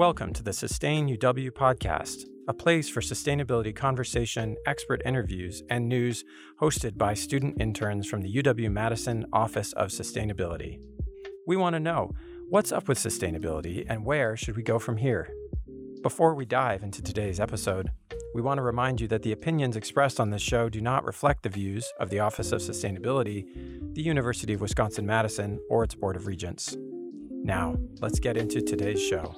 [0.00, 6.24] Welcome to the Sustain UW podcast, a place for sustainability conversation, expert interviews, and news
[6.58, 10.80] hosted by student interns from the UW Madison Office of Sustainability.
[11.46, 12.12] We want to know
[12.48, 15.28] what's up with sustainability and where should we go from here?
[16.02, 17.90] Before we dive into today's episode,
[18.34, 21.42] we want to remind you that the opinions expressed on this show do not reflect
[21.42, 23.44] the views of the Office of Sustainability,
[23.94, 26.74] the University of Wisconsin Madison, or its Board of Regents.
[27.44, 29.34] Now, let's get into today's show.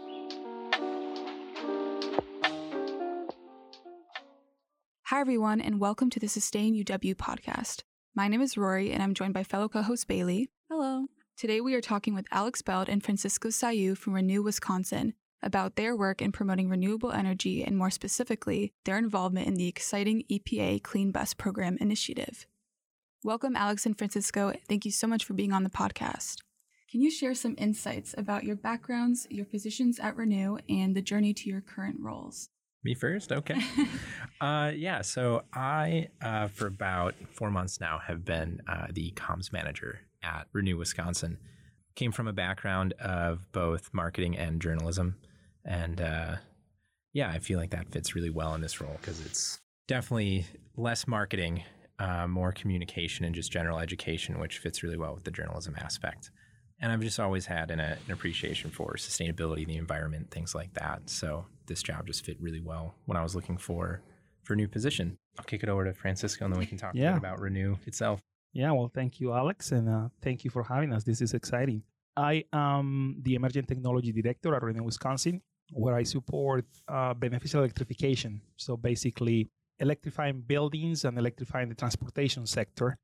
[5.22, 7.84] Everyone, and welcome to the Sustain UW podcast.
[8.12, 10.50] My name is Rory, and I'm joined by fellow co host Bailey.
[10.68, 11.06] Hello.
[11.36, 15.94] Today, we are talking with Alex Beld and Francisco Sayu from Renew Wisconsin about their
[15.94, 21.12] work in promoting renewable energy and, more specifically, their involvement in the exciting EPA Clean
[21.12, 22.48] Bus Program initiative.
[23.22, 24.52] Welcome, Alex and Francisco.
[24.68, 26.38] Thank you so much for being on the podcast.
[26.90, 31.32] Can you share some insights about your backgrounds, your positions at Renew, and the journey
[31.32, 32.48] to your current roles?
[32.84, 33.30] Me first?
[33.30, 33.60] Okay.
[34.40, 39.52] uh, yeah, so I, uh, for about four months now, have been uh, the comms
[39.52, 41.38] manager at Renew Wisconsin.
[41.94, 45.16] Came from a background of both marketing and journalism.
[45.64, 46.36] And uh,
[47.12, 50.46] yeah, I feel like that fits really well in this role because it's definitely
[50.76, 51.62] less marketing,
[52.00, 56.30] uh, more communication, and just general education, which fits really well with the journalism aspect.
[56.80, 61.08] And I've just always had an, an appreciation for sustainability, the environment, things like that.
[61.08, 64.02] So this job just fit really well when I was looking for
[64.42, 65.16] for a new position.
[65.38, 67.16] I'll kick it over to Francisco, and then we can talk yeah.
[67.16, 68.20] about Renew itself.
[68.52, 71.04] Yeah, well, thank you, Alex, and uh, thank you for having us.
[71.04, 71.82] This is exciting.
[72.16, 75.40] I am the Emerging Technology Director at Renew Wisconsin,
[75.72, 78.42] where I support uh, beneficial electrification.
[78.56, 79.48] So basically,
[79.78, 82.98] electrifying buildings and electrifying the transportation sector.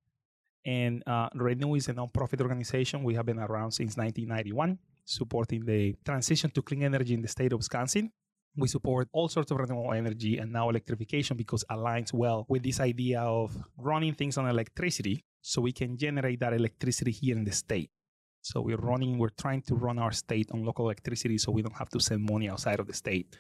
[0.67, 3.03] And uh, Renew is a nonprofit organization.
[3.03, 7.53] We have been around since 1991, supporting the transition to clean energy in the state
[7.55, 8.13] of Wisconsin.
[8.57, 12.81] We support all sorts of renewable energy and now electrification because aligns well with this
[12.81, 17.53] idea of running things on electricity so we can generate that electricity here in the
[17.53, 17.91] state.
[18.43, 21.77] So we're running, we're trying to run our state on local electricity so we don't
[21.77, 23.37] have to send money outside of the state.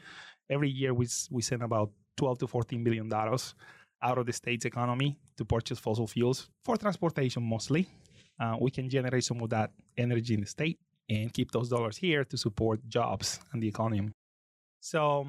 [0.50, 3.54] Every year we, we send about 12 to 14 billion dollars
[4.02, 7.88] out of the state's economy to purchase fossil fuels for transportation mostly.
[8.40, 11.96] Uh, we can generate some of that energy in the state and keep those dollars
[11.96, 14.10] here to support jobs and the economy.
[14.80, 15.28] So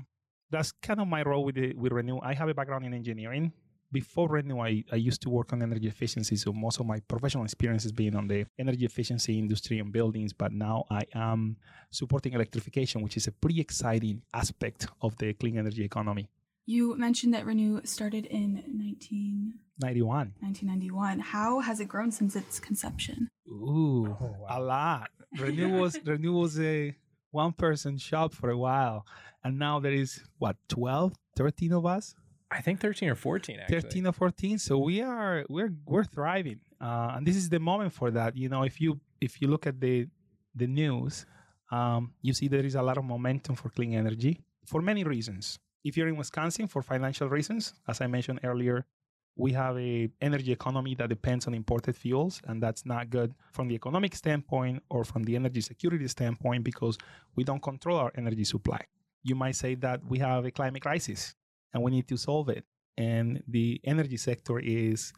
[0.51, 2.19] that's kind of my role with the, with Renew.
[2.21, 3.53] I have a background in engineering.
[3.91, 6.35] Before Renew, I, I used to work on energy efficiency.
[6.35, 10.31] So most of my professional experience has been on the energy efficiency industry and buildings.
[10.31, 11.57] But now I am
[11.89, 16.29] supporting electrification, which is a pretty exciting aspect of the clean energy economy.
[16.67, 20.33] You mentioned that Renew started in 1991.
[20.39, 21.19] 1991.
[21.19, 23.27] How has it grown since its conception?
[23.47, 24.47] Ooh, oh, wow.
[24.49, 25.09] a lot.
[25.39, 26.95] Renew was Renew was a
[27.31, 29.05] one person shop for a while
[29.43, 32.15] and now there is what 12 13 of us
[32.51, 33.81] i think 13 or 14 actually.
[33.81, 37.93] 13 or 14 so we are we're we're thriving uh, and this is the moment
[37.93, 40.07] for that you know if you if you look at the
[40.55, 41.25] the news
[41.71, 45.59] um, you see there is a lot of momentum for clean energy for many reasons
[45.83, 48.85] if you're in wisconsin for financial reasons as i mentioned earlier
[49.39, 53.69] we have a energy economy that depends on imported fuels and that's not good from
[53.69, 56.97] the economic standpoint or from the energy security standpoint because
[57.37, 58.81] we don't control our energy supply.
[59.23, 61.35] You might say that we have a climate crisis
[61.73, 62.65] and we need to solve it.
[62.97, 65.13] And the energy sector is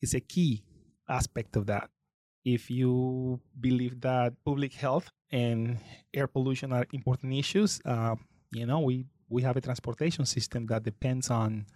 [0.00, 0.64] is a key
[1.06, 1.90] aspect of that.
[2.46, 5.78] If you believe that public health and
[6.14, 8.14] air pollution are important issues uh,
[8.52, 11.66] you know we we have a transportation system that depends on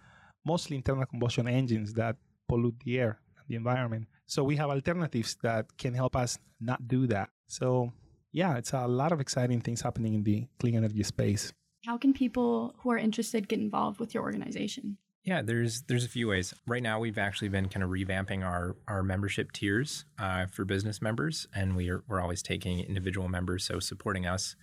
[0.45, 2.15] mostly internal combustion engines that
[2.47, 4.07] pollute the air and the environment.
[4.25, 7.29] So we have alternatives that can help us not do that.
[7.47, 7.93] So
[8.31, 11.51] yeah, it's a lot of exciting things happening in the clean energy space.
[11.85, 14.97] How can people who are interested get involved with your organization?
[15.23, 16.53] Yeah, there's there's a few ways.
[16.65, 21.01] Right now, we've actually been kind of revamping our our membership tiers uh, for business
[21.01, 23.65] members, and we are we're always taking individual members.
[23.65, 24.55] So supporting us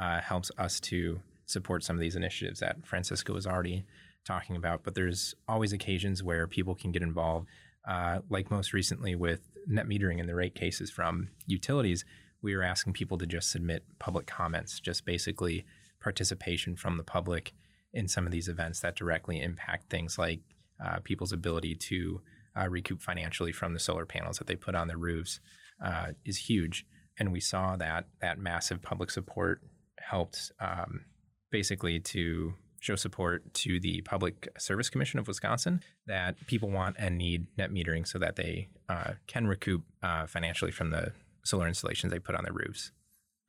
[0.00, 3.84] uh, helps us to support some of these initiatives that Francisco has already
[4.24, 4.82] talking about.
[4.84, 7.48] But there's always occasions where people can get involved,
[7.88, 12.04] uh, like most recently with net metering and the rate cases from utilities.
[12.42, 15.64] We were asking people to just submit public comments, just basically
[16.00, 17.52] participation from the public
[17.92, 20.40] in some of these events that directly impact things like
[20.84, 22.20] uh, people's ability to
[22.58, 25.40] uh, recoup financially from the solar panels that they put on their roofs
[25.84, 26.86] uh, is huge.
[27.18, 29.60] And we saw that that massive public support
[30.00, 31.04] helped um,
[31.50, 37.16] basically to show support to the Public Service Commission of Wisconsin that people want and
[37.16, 41.12] need net metering so that they uh, can recoup uh, financially from the
[41.44, 42.90] solar installations they put on their roofs.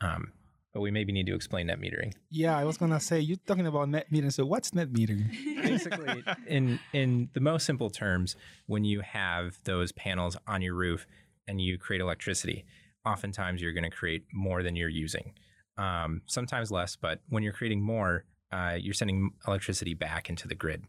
[0.02, 0.34] Um,
[0.74, 2.14] but we maybe need to explain net metering.
[2.30, 4.32] Yeah, I was gonna say you're talking about net metering.
[4.32, 5.30] So what's net metering?
[5.62, 8.36] Basically, in in the most simple terms,
[8.68, 11.08] when you have those panels on your roof
[11.48, 12.66] and you create electricity,
[13.06, 15.34] oftentimes you're going to create more than you're using.
[15.78, 20.56] Um, sometimes less, but when you're creating more, uh, you're sending electricity back into the
[20.56, 20.84] grid,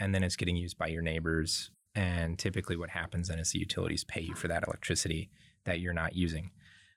[0.00, 1.70] and then it's getting used by your neighbors.
[1.94, 5.30] And typically, what happens then is the utilities pay you for that electricity
[5.64, 6.50] that you're not using.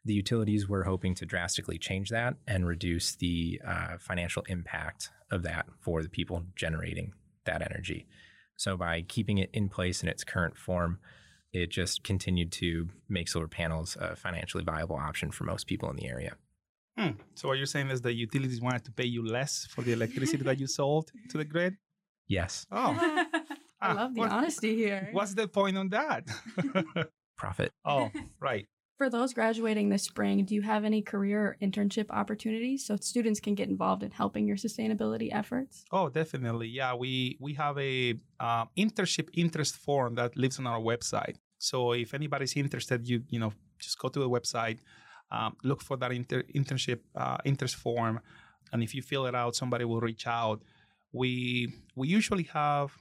[0.06, 5.44] The utilities were hoping to drastically change that and reduce the uh, financial impact of
[5.44, 7.14] that for the people generating
[7.46, 8.08] that energy.
[8.58, 11.00] So, by keeping it in place in its current form,
[11.54, 15.96] it just continued to make solar panels a financially viable option for most people in
[15.96, 16.36] the area.
[16.98, 17.12] Hmm.
[17.36, 20.44] So, what you're saying is the utilities wanted to pay you less for the electricity
[20.44, 21.76] that you sold to the grid?
[22.28, 22.66] Yes.
[22.72, 22.96] Oh,
[23.82, 25.10] I Ah, love the what- honesty here.
[25.12, 26.24] what's the point on that?
[27.38, 27.72] Profit.
[27.86, 28.68] oh, right.
[29.00, 33.40] For those graduating this spring, do you have any career or internship opportunities so students
[33.40, 35.84] can get involved in helping your sustainability efforts?
[35.92, 36.68] Oh, definitely.
[36.68, 41.38] Yeah, we we have a uh, internship interest form that lives on our website.
[41.58, 44.78] So if anybody's interested, you you know just go to the website,
[45.32, 48.20] um, look for that inter- internship uh, interest form,
[48.72, 50.62] and if you fill it out, somebody will reach out.
[51.12, 52.92] We we usually have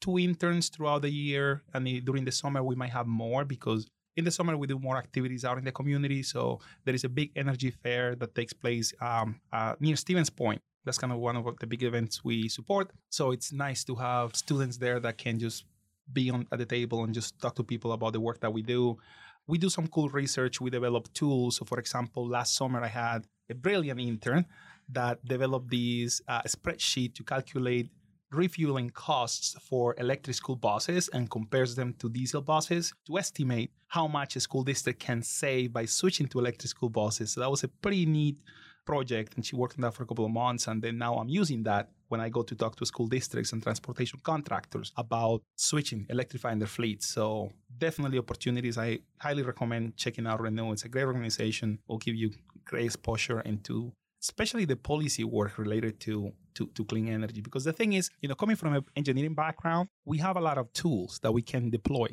[0.00, 4.24] two interns throughout the year, and during the summer we might have more because in
[4.24, 6.22] the summer we do more activities out in the community.
[6.22, 10.60] So there is a big energy fair that takes place um, uh, near Stevens Point.
[10.84, 12.90] That's kind of one of the big events we support.
[13.10, 15.64] So it's nice to have students there that can just
[16.12, 18.62] be on at the table and just talk to people about the work that we
[18.62, 18.98] do.
[19.48, 20.60] We do some cool research.
[20.60, 21.56] We develop tools.
[21.56, 24.44] So, for example, last summer I had a brilliant intern
[24.90, 27.90] that developed this uh, spreadsheet to calculate
[28.30, 34.06] refueling costs for electric school buses and compares them to diesel buses to estimate how
[34.06, 37.32] much a school district can save by switching to electric school buses.
[37.32, 38.36] So that was a pretty neat
[38.84, 41.28] project and she worked on that for a couple of months and then now I'm
[41.28, 46.06] using that when I go to talk to school districts and transportation contractors about switching,
[46.08, 47.06] electrifying their fleets.
[47.06, 48.78] So definitely opportunities.
[48.78, 50.72] I highly recommend checking out Renew.
[50.72, 51.78] It's a great organization.
[51.86, 52.30] Will give you
[52.64, 57.40] great exposure into especially the policy work related to, to, to clean energy.
[57.40, 60.58] Because the thing is, you know, coming from an engineering background, we have a lot
[60.58, 62.08] of tools that we can deploy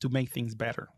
[0.00, 0.88] to make things better.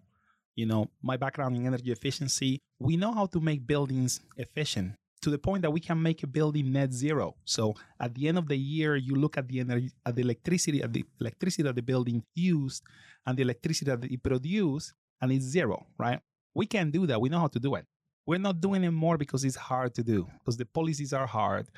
[0.55, 5.31] You know, my background in energy efficiency, we know how to make buildings efficient to
[5.31, 7.37] the point that we can make a building net zero.
[7.45, 10.83] So at the end of the year, you look at the energy, at the electricity,
[10.83, 12.83] at the electricity that the building used,
[13.27, 16.21] and the electricity that it produced, and it's zero, right?
[16.55, 17.21] We can do that.
[17.21, 17.87] We know how to do it.
[18.27, 21.69] We're not doing it more because it's hard to do, because the policies are hard,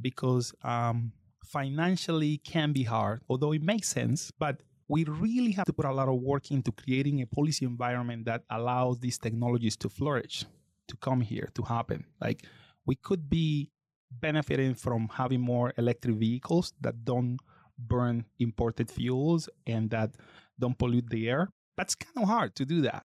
[0.00, 1.12] because um,
[1.44, 4.30] financially can be hard, although it makes sense.
[4.38, 8.26] But we really have to put a lot of work into creating a policy environment
[8.26, 10.44] that allows these technologies to flourish,
[10.88, 12.04] to come here, to happen.
[12.20, 12.44] Like
[12.86, 13.70] we could be
[14.10, 17.38] benefiting from having more electric vehicles that don't
[17.78, 20.10] burn imported fuels and that
[20.58, 21.48] don't pollute the air.
[21.76, 23.02] That's kind of hard to do that.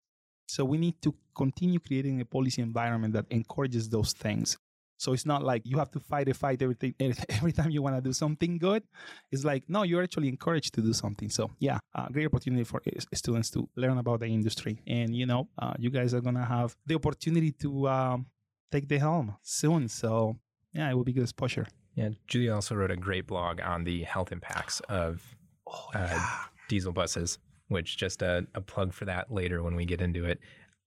[0.48, 4.58] So we need to continue creating a policy environment that encourages those things.
[4.98, 6.96] So it's not like you have to fight a fight everything
[7.30, 8.84] every time you want to do something good.
[9.32, 11.30] It's like no, you're actually encouraged to do something.
[11.30, 12.82] So yeah, uh, great opportunity for
[13.14, 16.76] students to learn about the industry, and you know, uh, you guys are gonna have
[16.86, 18.26] the opportunity to um,
[18.72, 19.88] take the helm soon.
[19.88, 20.38] So
[20.74, 21.68] yeah, it will be good exposure.
[21.96, 25.36] Yeah, Julia also wrote a great blog on the health impacts of
[25.68, 26.28] Oh uh,
[26.68, 30.40] diesel buses, which just a, a plug for that later when we get into it.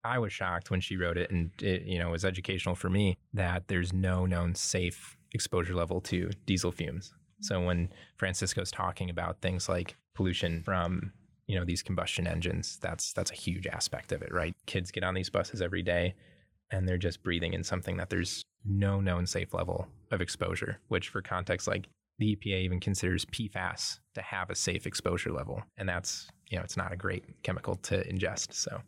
[0.04, 3.18] I was shocked when she wrote it, and it, you know, was educational for me
[3.34, 7.12] that there's no known safe exposure level to diesel fumes.
[7.40, 11.12] So when Francisco's talking about things like pollution from
[11.46, 14.54] you know these combustion engines, that's that's a huge aspect of it, right?
[14.66, 16.14] Kids get on these buses every day,
[16.70, 20.78] and they're just breathing in something that there's no known safe level of exposure.
[20.88, 25.62] Which, for context, like the EPA even considers PFAS to have a safe exposure level,
[25.76, 28.52] and that's you know it's not a great chemical to ingest.
[28.54, 28.80] So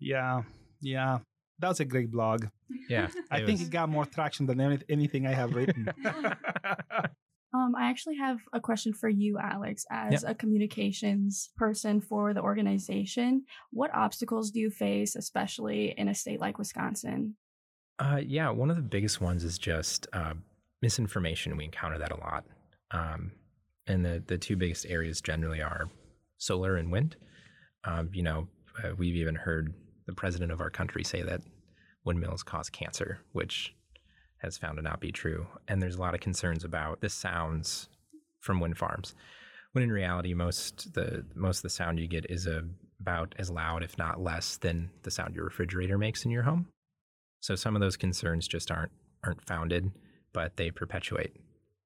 [0.00, 0.42] Yeah,
[0.80, 1.18] yeah,
[1.60, 2.46] that was a great blog.
[2.88, 5.88] yeah, I it think was- it got more traction than any- anything I have written.
[7.54, 12.40] Um, I actually have a question for you, Alex, as a communications person for the
[12.40, 13.44] organization.
[13.70, 17.36] What obstacles do you face, especially in a state like Wisconsin?
[17.98, 20.32] Uh, yeah, one of the biggest ones is just uh,
[20.80, 21.56] misinformation.
[21.56, 22.44] We encounter that a lot,
[22.90, 23.32] um,
[23.86, 25.90] and the the two biggest areas generally are
[26.38, 27.16] solar and wind.
[27.84, 28.48] Um, you know,
[28.82, 29.74] uh, we've even heard
[30.06, 31.42] the president of our country say that
[32.04, 33.74] windmills cause cancer, which
[34.42, 35.46] has found to not be true.
[35.68, 37.88] And there's a lot of concerns about the sounds
[38.40, 39.14] from wind farms,
[39.72, 42.64] when in reality, most the most of the sound you get is a,
[43.00, 46.66] about as loud, if not less, than the sound your refrigerator makes in your home.
[47.40, 48.92] So some of those concerns just aren't
[49.24, 49.90] aren't founded,
[50.32, 51.36] but they perpetuate.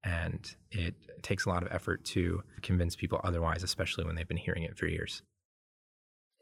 [0.03, 4.37] And it takes a lot of effort to convince people otherwise, especially when they've been
[4.37, 5.21] hearing it for years.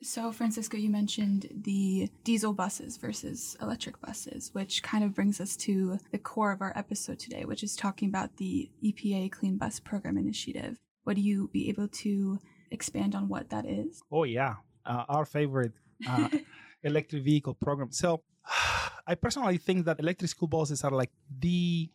[0.01, 5.55] So, Francisco, you mentioned the diesel buses versus electric buses, which kind of brings us
[5.57, 9.79] to the core of our episode today, which is talking about the EPA Clean Bus
[9.79, 10.77] Program Initiative.
[11.05, 12.39] Would you be able to
[12.71, 14.01] expand on what that is?
[14.11, 14.55] Oh, yeah.
[14.85, 15.73] Uh, our favorite
[16.07, 16.29] uh,
[16.83, 17.91] electric vehicle program.
[17.91, 18.21] So,
[19.07, 21.89] I personally think that electric school buses are like the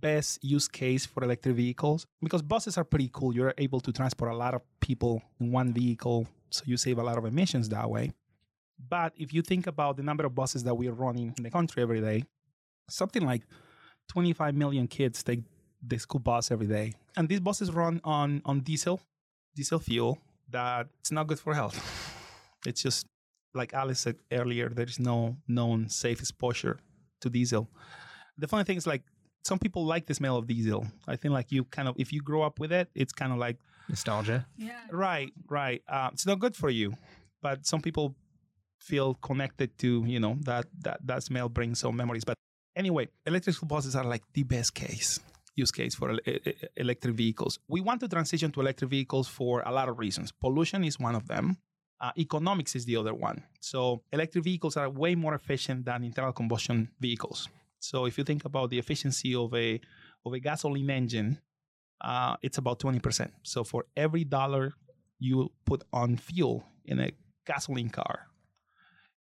[0.00, 3.34] best use case for electric vehicles because buses are pretty cool.
[3.34, 7.02] You're able to transport a lot of people in one vehicle, so you save a
[7.02, 8.12] lot of emissions that way.
[8.88, 11.50] But if you think about the number of buses that we are running in the
[11.50, 12.24] country every day,
[12.88, 13.42] something like
[14.08, 15.40] 25 million kids take
[15.82, 16.94] the school bus every day.
[17.16, 19.00] And these buses run on, on diesel,
[19.54, 20.18] diesel fuel
[20.50, 21.76] that it's not good for health.
[22.66, 23.06] It's just
[23.54, 26.78] like Alex said earlier, there is no known safe exposure
[27.20, 27.68] to diesel.
[28.36, 29.02] The funny thing is like
[29.48, 30.86] some people like the smell of diesel.
[31.08, 33.38] I think like you kind of if you grow up with it, it's kind of
[33.38, 33.56] like
[33.88, 34.46] nostalgia.
[34.56, 34.82] Yeah.
[34.92, 35.82] Right, right.
[35.88, 36.94] Uh, it's not good for you,
[37.42, 38.14] but some people
[38.78, 42.24] feel connected to you know that that that smell brings some memories.
[42.24, 42.36] But
[42.76, 45.18] anyway, electric school buses are like the best case
[45.58, 46.16] use case for
[46.76, 47.58] electric vehicles.
[47.66, 50.30] We want to transition to electric vehicles for a lot of reasons.
[50.30, 51.56] Pollution is one of them.
[52.00, 53.42] Uh, economics is the other one.
[53.58, 57.48] So electric vehicles are way more efficient than internal combustion vehicles.
[57.80, 59.80] So if you think about the efficiency of a
[60.24, 61.38] of a gasoline engine,
[62.00, 63.30] uh, it's about 20%.
[63.42, 64.72] So for every dollar
[65.18, 67.10] you put on fuel in a
[67.46, 68.26] gasoline car,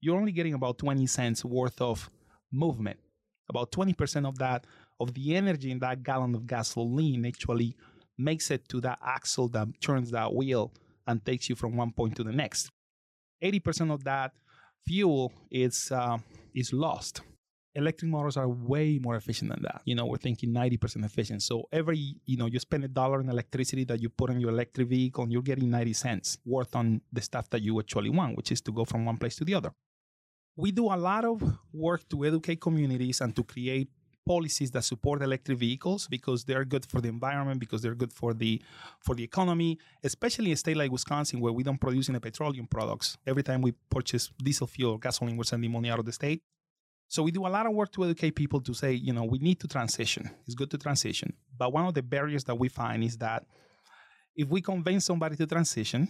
[0.01, 2.09] you're only getting about 20 cents worth of
[2.51, 2.99] movement.
[3.49, 4.65] About 20% of that,
[4.99, 7.75] of the energy in that gallon of gasoline actually
[8.17, 10.73] makes it to that axle that turns that wheel
[11.05, 12.69] and takes you from one point to the next.
[13.43, 14.33] 80% of that
[14.85, 16.17] fuel is, uh,
[16.53, 17.21] is lost
[17.77, 19.81] electric motors are way more efficient than that.
[19.85, 21.43] You know, we're thinking 90% efficient.
[21.43, 24.49] So every, you know, you spend a dollar in electricity that you put on your
[24.49, 28.35] electric vehicle and you're getting 90 cents worth on the stuff that you actually want,
[28.35, 29.71] which is to go from one place to the other.
[30.55, 31.41] We do a lot of
[31.71, 33.89] work to educate communities and to create
[34.27, 38.33] policies that support electric vehicles because they're good for the environment because they're good for
[38.33, 38.61] the
[38.99, 42.67] for the economy especially in a state like wisconsin where we don't produce any petroleum
[42.67, 46.11] products every time we purchase diesel fuel or gasoline we're sending money out of the
[46.11, 46.41] state
[47.07, 49.39] so we do a lot of work to educate people to say, you know, we
[49.39, 50.29] need to transition.
[50.45, 51.33] It's good to transition.
[51.57, 53.45] But one of the barriers that we find is that
[54.35, 56.09] if we convince somebody to transition,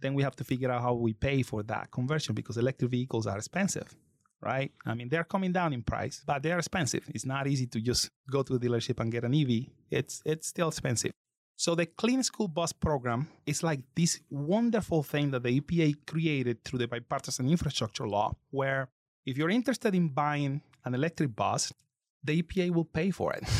[0.00, 3.26] then we have to figure out how we pay for that conversion because electric vehicles
[3.26, 3.96] are expensive,
[4.42, 4.70] right?
[4.84, 7.04] I mean, they're coming down in price, but they're expensive.
[7.08, 9.68] It's not easy to just go to a dealership and get an EV.
[9.90, 11.12] It's it's still expensive.
[11.56, 16.64] So the Clean School Bus Program is like this wonderful thing that the EPA created
[16.64, 18.88] through the bipartisan infrastructure law, where
[19.26, 21.72] if you're interested in buying an electric bus,
[22.22, 23.44] the EPA will pay for it.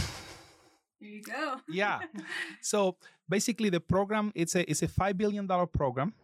[1.04, 1.56] There you go.
[1.68, 2.00] yeah.
[2.62, 2.96] So
[3.28, 6.14] basically, the program it's a it's a five billion dollar program.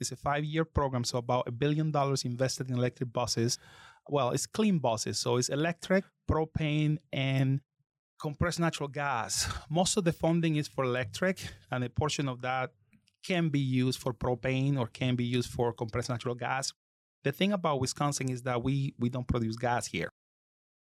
[0.00, 3.58] It's a five year program, so about a billion dollars invested in electric buses.
[4.08, 7.60] Well, it's clean buses, so it's electric, propane, and
[8.20, 9.46] compressed natural gas.
[9.68, 11.36] Most of the funding is for electric,
[11.70, 12.70] and a portion of that
[13.22, 16.72] can be used for propane or can be used for compressed natural gas.
[17.24, 20.10] The thing about Wisconsin is that we we don't produce gas here.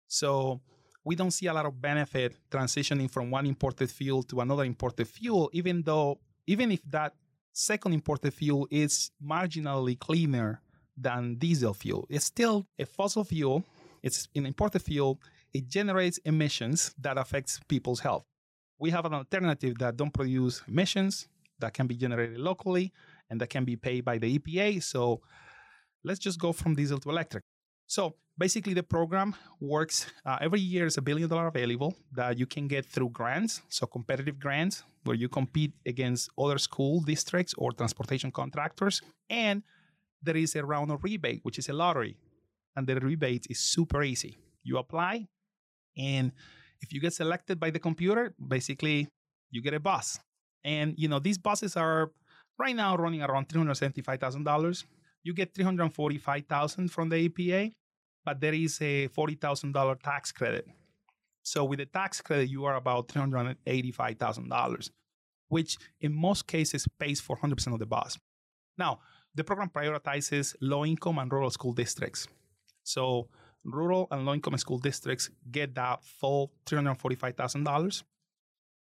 [0.09, 0.61] So
[1.04, 5.09] we don't see a lot of benefit transitioning from one imported fuel to another imported
[5.09, 7.14] fuel, even though even if that
[7.52, 10.61] second imported fuel is marginally cleaner
[10.97, 12.06] than diesel fuel.
[12.11, 13.64] It's still a fossil fuel.
[14.02, 15.21] It's an imported fuel.
[15.52, 18.25] It generates emissions that affects people's health.
[18.78, 21.28] We have an alternative that don't produce emissions
[21.61, 22.92] that can be generated locally
[23.30, 24.83] and that can be paid by the EPA.
[24.83, 25.23] So
[26.05, 27.43] let's just go from diesel to electric.
[27.87, 32.47] So basically, the program works uh, every year is a billion dollar available that you
[32.47, 37.73] can get through grants, so competitive grants where you compete against other school districts or
[37.73, 39.03] transportation contractors.
[39.31, 39.62] And
[40.23, 42.17] there is a round of rebate, which is a lottery.
[42.75, 44.37] And the rebate is super easy.
[44.65, 45.29] You apply,
[45.97, 46.33] and
[46.81, 49.09] if you get selected by the computer, basically
[49.50, 50.19] you get a bus.
[50.65, 52.11] And you know, these buses are
[52.59, 54.85] right now running around $375,000
[55.26, 57.73] you get 345,000 from the EPA,
[58.25, 60.66] but there is a $40,000 tax credit.
[61.42, 64.90] So with the tax credit, you are about $385,000,
[65.49, 68.18] which in most cases pays for 100% of the bus.
[68.78, 69.00] Now,
[69.35, 72.28] the program prioritizes low income and rural school districts.
[72.85, 73.28] So
[73.64, 78.02] rural and low income school districts get that full $345,000.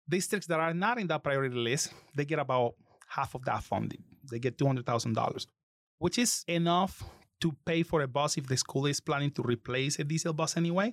[0.09, 2.75] Districts that are not in that priority list, they get about
[3.09, 4.03] half of that funding.
[4.31, 5.47] They get $200,000
[6.01, 7.05] which is enough
[7.41, 10.57] to pay for a bus if the school is planning to replace a diesel bus
[10.57, 10.91] anyway.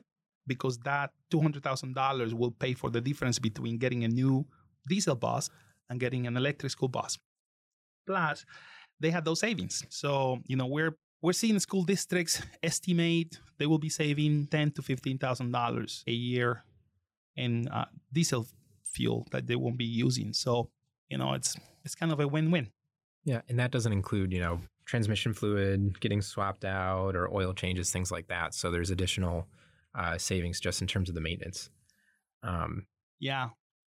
[0.47, 4.45] because that $200,000 will pay for the difference between getting a new
[4.87, 5.49] diesel bus
[5.89, 7.17] and getting an electric school bus.
[8.05, 8.45] Plus,
[8.99, 9.83] they had those savings.
[9.89, 14.81] So, you know, we're we're seeing school districts estimate they will be saving ten to
[14.81, 16.63] fifteen thousand dollars a year
[17.35, 18.47] in uh, diesel
[18.83, 20.31] fuel that they won't be using.
[20.33, 20.69] So,
[21.09, 22.69] you know, it's it's kind of a win-win.
[23.25, 27.91] Yeah, and that doesn't include, you know, transmission fluid getting swapped out or oil changes,
[27.91, 28.53] things like that.
[28.53, 29.47] So there's additional
[29.93, 31.69] uh, savings just in terms of the maintenance.
[32.41, 32.87] Um,
[33.19, 33.49] yeah,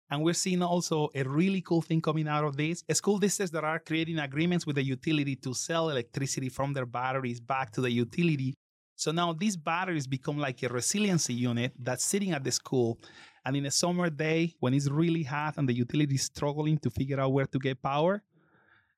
[0.09, 3.63] and we're seeing also a really cool thing coming out of this school districts that
[3.63, 7.91] are creating agreements with the utility to sell electricity from their batteries back to the
[7.91, 8.53] utility.
[8.95, 12.97] So now these batteries become like a resiliency unit that's sitting at the school.
[13.43, 16.89] And in a summer day, when it's really hot and the utility is struggling to
[16.89, 18.23] figure out where to get power,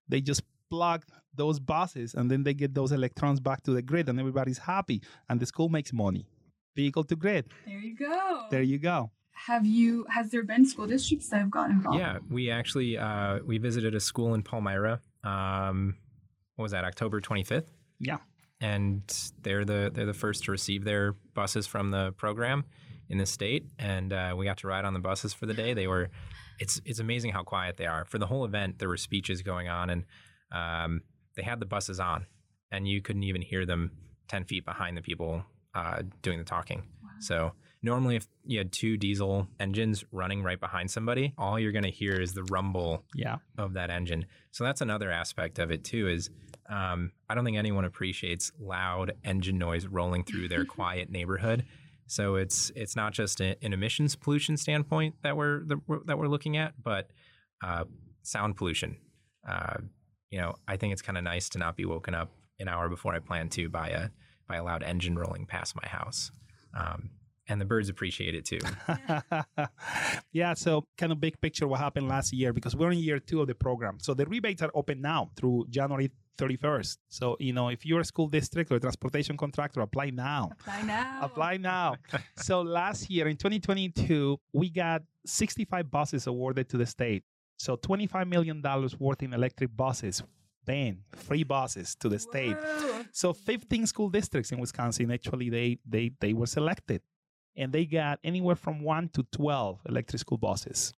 [0.08, 1.06] they just plug
[1.36, 5.02] those buses and then they get those electrons back to the grid and everybody's happy
[5.30, 6.26] and the school makes money.
[6.76, 7.46] Vehicle to grid.
[7.66, 8.46] There you go.
[8.52, 9.12] There you go
[9.46, 13.40] have you has there been school districts that have gotten involved yeah we actually uh,
[13.46, 15.96] we visited a school in palmyra um,
[16.56, 17.68] what was that october 25th
[18.00, 18.18] yeah
[18.60, 22.66] and they're the they're the first to receive their buses from the program
[23.10, 25.74] in the state and uh, we got to ride on the buses for the day
[25.74, 26.10] they were
[26.60, 29.68] it's it's amazing how quiet they are for the whole event there were speeches going
[29.68, 30.04] on and
[30.52, 31.02] um,
[31.36, 32.26] they had the buses on
[32.72, 33.92] and you couldn't even hear them
[34.28, 35.44] 10 feet behind the people
[35.76, 37.10] uh, doing the talking wow.
[37.20, 37.52] so
[37.84, 41.92] Normally, if you had two diesel engines running right behind somebody, all you're going to
[41.92, 43.38] hear is the rumble yeah.
[43.58, 44.26] of that engine.
[44.52, 46.08] So that's another aspect of it too.
[46.08, 46.30] Is
[46.70, 51.66] um, I don't think anyone appreciates loud engine noise rolling through their quiet neighborhood.
[52.08, 55.64] So it's it's not just an emissions pollution standpoint that we're
[56.06, 57.12] that we're looking at, but
[57.64, 57.84] uh,
[58.24, 58.98] sound pollution.
[59.48, 59.78] Uh,
[60.32, 62.90] you know, I think it's kind of nice to not be woken up an hour
[62.90, 64.10] before I plan to by a
[64.48, 66.32] by a loud engine rolling past my house.
[66.74, 67.10] Um,
[67.50, 68.60] and the birds appreciate it too.
[70.32, 73.42] yeah, so kind of big picture what happened last year because we're in year two
[73.42, 74.00] of the program.
[74.02, 76.98] So the rebates are open now through January 31st.
[77.10, 80.50] So, you know, if you're a school district or a transportation contractor, apply now.
[80.52, 81.20] Apply now.
[81.22, 81.96] Apply now.
[82.36, 87.24] so last year in 2022, we got 65 buses awarded to the state.
[87.58, 88.62] So $25 million
[89.00, 90.24] worth in electric buses
[90.66, 92.56] bam, free buses to the state.
[92.56, 93.06] Whoa.
[93.12, 97.02] So 15 school districts in Wisconsin actually they they they were selected
[97.56, 100.94] and they got anywhere from one to 12 electric school buses.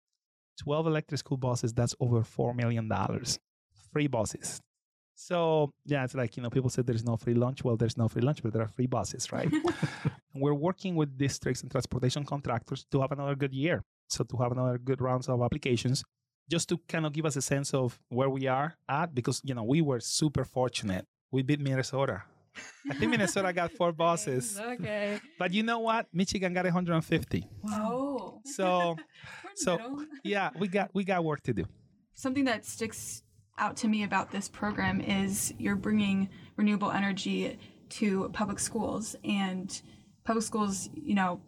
[0.57, 2.91] 12 electric school buses, that's over $4 million.
[3.93, 4.61] Free buses.
[5.15, 7.63] So, yeah, it's like, you know, people say there's no free lunch.
[7.63, 9.49] Well, there's no free lunch, but there are free buses, right?
[10.35, 13.83] we're working with districts and transportation contractors to have another good year.
[14.07, 16.03] So, to have another good rounds of applications,
[16.49, 19.53] just to kind of give us a sense of where we are at, because, you
[19.53, 21.05] know, we were super fortunate.
[21.31, 22.23] We beat Minnesota
[22.89, 24.59] I think Minnesota got four buses.
[24.59, 25.19] Okay.
[25.37, 26.07] But you know what?
[26.13, 27.47] Michigan got 150.
[27.63, 28.41] Wow.
[28.45, 28.97] So,
[29.55, 31.65] so yeah, we got we got work to do.
[32.13, 33.23] Something that sticks
[33.57, 37.57] out to me about this program is you're bringing renewable energy
[37.89, 39.81] to public schools, and
[40.23, 41.41] public schools, you know,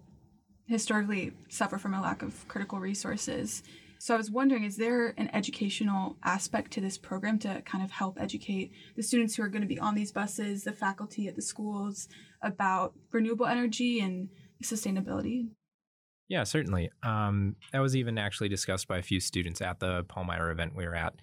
[0.65, 3.63] historically suffer from a lack of critical resources.
[4.01, 7.91] So I was wondering, is there an educational aspect to this program to kind of
[7.91, 11.35] help educate the students who are going to be on these buses, the faculty at
[11.35, 12.07] the schools
[12.41, 14.29] about renewable energy and
[14.63, 15.49] sustainability?
[16.27, 16.89] Yeah, certainly.
[17.03, 20.87] Um, that was even actually discussed by a few students at the Palmyra event we
[20.87, 21.13] were at.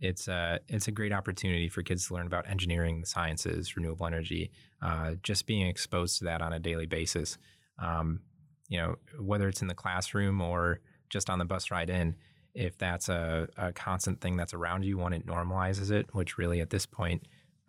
[0.00, 4.06] It's a it's a great opportunity for kids to learn about engineering, the sciences, renewable
[4.06, 4.52] energy.
[4.80, 7.36] Uh, just being exposed to that on a daily basis,
[7.82, 8.20] um,
[8.68, 12.14] you know, whether it's in the classroom or just on the bus ride in,
[12.58, 16.60] if that's a, a constant thing that's around you, one, it normalizes it, which really
[16.60, 17.22] at this point,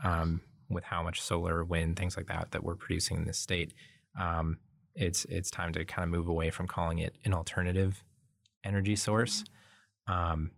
[0.04, 3.72] um, with how much solar, wind, things like that that we're producing in this state,
[4.20, 4.58] um,
[4.96, 8.04] it's it's time to kind of move away from calling it an alternative
[8.64, 9.44] energy source.
[10.08, 10.52] Um,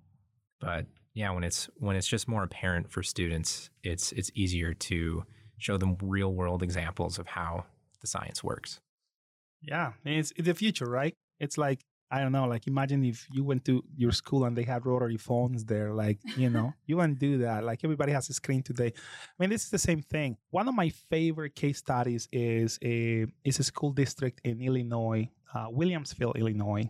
[0.62, 5.26] but yeah, when it's when it's just more apparent for students, it's it's easier to
[5.58, 7.66] show them real world examples of how
[8.00, 8.80] the science works.
[9.62, 11.14] Yeah, it's, it's the future, right?
[11.40, 11.82] It's like
[12.12, 15.16] I don't know, like imagine if you went to your school and they had rotary
[15.16, 17.64] phones there, like, you know, you wouldn't do that.
[17.64, 18.92] Like everybody has a screen today.
[18.94, 20.36] I mean, this is the same thing.
[20.50, 25.68] One of my favorite case studies is a is a school district in Illinois, uh,
[25.70, 26.90] Williamsville, Illinois.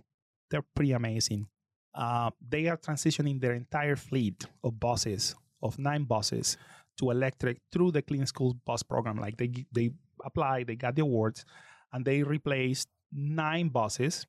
[0.50, 1.48] They're pretty amazing.
[1.94, 6.58] Uh, they are transitioning their entire fleet of buses, of nine buses,
[6.98, 9.18] to electric through the Clean School Bus Program.
[9.18, 9.92] Like they they
[10.26, 11.46] applied, they got the awards,
[11.94, 14.26] and they replaced nine buses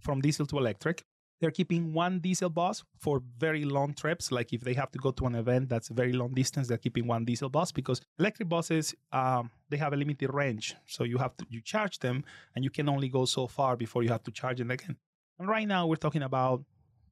[0.00, 1.04] from diesel to electric.
[1.40, 4.32] They're keeping one diesel bus for very long trips.
[4.32, 6.78] Like if they have to go to an event that's a very long distance, they're
[6.78, 10.74] keeping one diesel bus because electric buses um, they have a limited range.
[10.86, 12.24] So you have to you charge them,
[12.56, 14.96] and you can only go so far before you have to charge them again.
[15.38, 16.64] And right now we're talking about,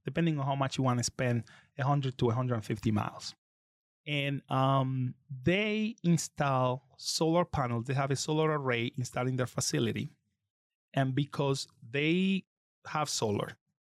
[0.05, 1.45] depending on how much you want to spend,
[1.77, 3.35] 100 to 150 miles.
[4.09, 7.85] And um, they install solar panels.
[7.85, 10.11] They have a solar array installed in their facility,
[10.95, 12.45] and because they
[12.87, 13.57] have solar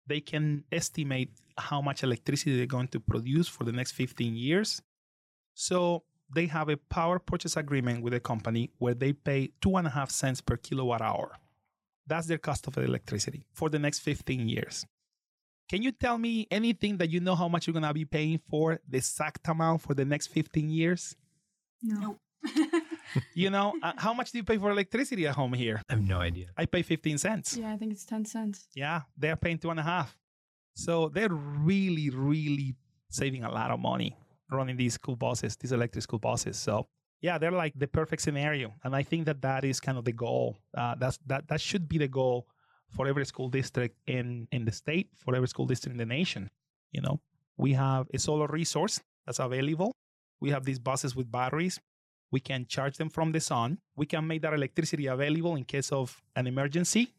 [0.10, 4.82] they can estimate how much electricity they're going to produce for the next 15 years.
[5.54, 9.88] So they have a power purchase agreement with a company where they pay two and
[9.88, 11.32] a half cents per kilowatt hour.
[12.08, 14.86] That's their cost of electricity for the next 15 years.
[15.70, 18.40] Can you tell me anything that you know how much you're going to be paying
[18.50, 21.16] for the exact amount for the next 15 years?
[21.84, 22.18] No.
[23.34, 25.82] you know, uh, how much do you pay for electricity at home here?
[25.90, 26.48] I have no idea.
[26.58, 27.58] I pay 15 cents.
[27.58, 28.68] Yeah, I think it's 10 cents.
[28.76, 30.16] Yeah, they're paying two and a half.
[30.76, 32.76] So they're really, really
[33.10, 34.18] saving a lot of money
[34.52, 36.58] running these school buses, these electric school buses.
[36.58, 36.88] So
[37.22, 40.14] yeah, they're like the perfect scenario, and I think that that is kind of the
[40.14, 40.58] goal.
[40.76, 42.48] Uh, that's that that should be the goal
[42.96, 46.50] for every school district in in the state, for every school district in the nation.
[46.92, 47.20] You know,
[47.58, 49.92] we have a solar resource that's available.
[50.40, 51.80] We have these buses with batteries.
[52.32, 53.80] We can charge them from the sun.
[53.96, 57.14] We can make that electricity available in case of an emergency.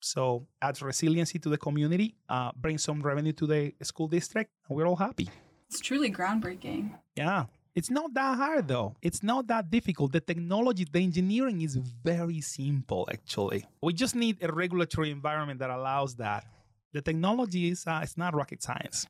[0.00, 4.76] So adds resiliency to the community, uh, brings some revenue to the school district, and
[4.76, 5.28] we're all happy.
[5.68, 6.98] It's truly groundbreaking.
[7.14, 7.44] Yeah.
[7.74, 8.96] It's not that hard though.
[9.00, 10.12] It's not that difficult.
[10.12, 13.64] The technology, the engineering is very simple actually.
[13.82, 16.44] We just need a regulatory environment that allows that.
[16.92, 19.06] The technology is uh, it's not rocket science.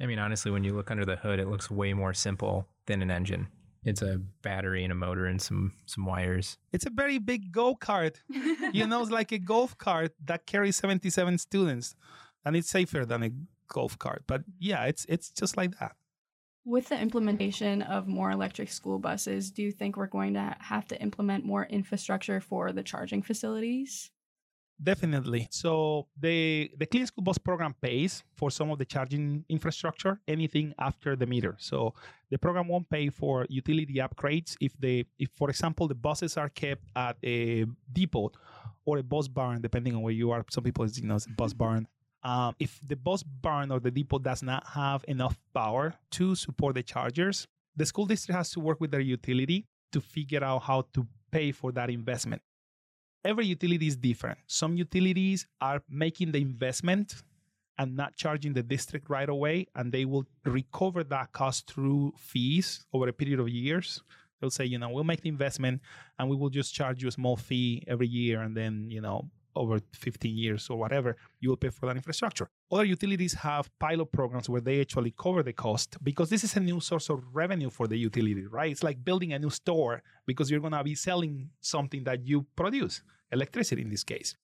[0.00, 3.02] I mean, honestly, when you look under the hood, it looks way more simple than
[3.02, 3.48] an engine.
[3.84, 6.58] It's a battery and a motor and some some wires.
[6.72, 8.16] It's a very big go kart.
[8.72, 11.94] you know, it's like a golf cart that carries 77 students,
[12.44, 13.30] and it's safer than a
[13.68, 14.24] golf cart.
[14.26, 15.96] But yeah, it's it's just like that.
[16.64, 20.86] With the implementation of more electric school buses, do you think we're going to have
[20.88, 24.10] to implement more infrastructure for the charging facilities?
[24.82, 25.46] Definitely.
[25.50, 30.74] So the the Clean School Bus program pays for some of the charging infrastructure, anything
[30.78, 31.54] after the meter.
[31.58, 31.94] So
[32.34, 36.48] the program won't pay for utility upgrades if the if for example the buses are
[36.48, 38.32] kept at a depot
[38.84, 40.44] or a bus barn, depending on where you are.
[40.50, 41.86] Some people you know it's a bus barn.
[42.24, 46.74] Um, if the bus barn or the depot does not have enough power to support
[46.74, 50.86] the chargers, the school district has to work with their utility to figure out how
[50.94, 52.42] to pay for that investment
[53.24, 54.38] every utility is different.
[54.46, 57.22] Some utilities are making the investment
[57.78, 62.84] and not charging the district right away, and they will recover that cost through fees
[62.92, 64.02] over a period of years.
[64.40, 65.80] They'll say, you know, we'll make the investment
[66.18, 69.30] and we will just charge you a small fee every year, and then, you know,
[69.56, 72.48] over 15 years or whatever, you will pay for that infrastructure.
[72.70, 76.60] Other utilities have pilot programs where they actually cover the cost because this is a
[76.60, 78.72] new source of revenue for the utility, right?
[78.72, 82.46] It's like building a new store because you're going to be selling something that you
[82.56, 84.34] produce electricity in this case.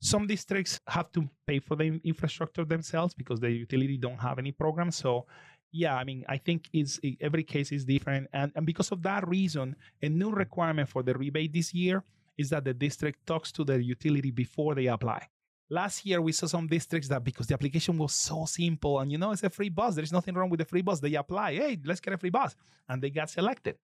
[0.00, 4.52] Some districts have to pay for the infrastructure themselves because the utility don't have any
[4.52, 4.90] program.
[4.92, 5.26] So,
[5.72, 9.26] yeah, I mean, I think it's every case is different, and and because of that
[9.28, 12.04] reason, a new requirement for the rebate this year
[12.38, 15.26] is that the district talks to the utility before they apply.
[15.70, 19.18] Last year, we saw some districts that because the application was so simple and you
[19.18, 21.00] know it's a free bus, there's nothing wrong with the free bus.
[21.00, 22.54] They apply, hey, let's get a free bus,
[22.88, 23.76] and they got selected.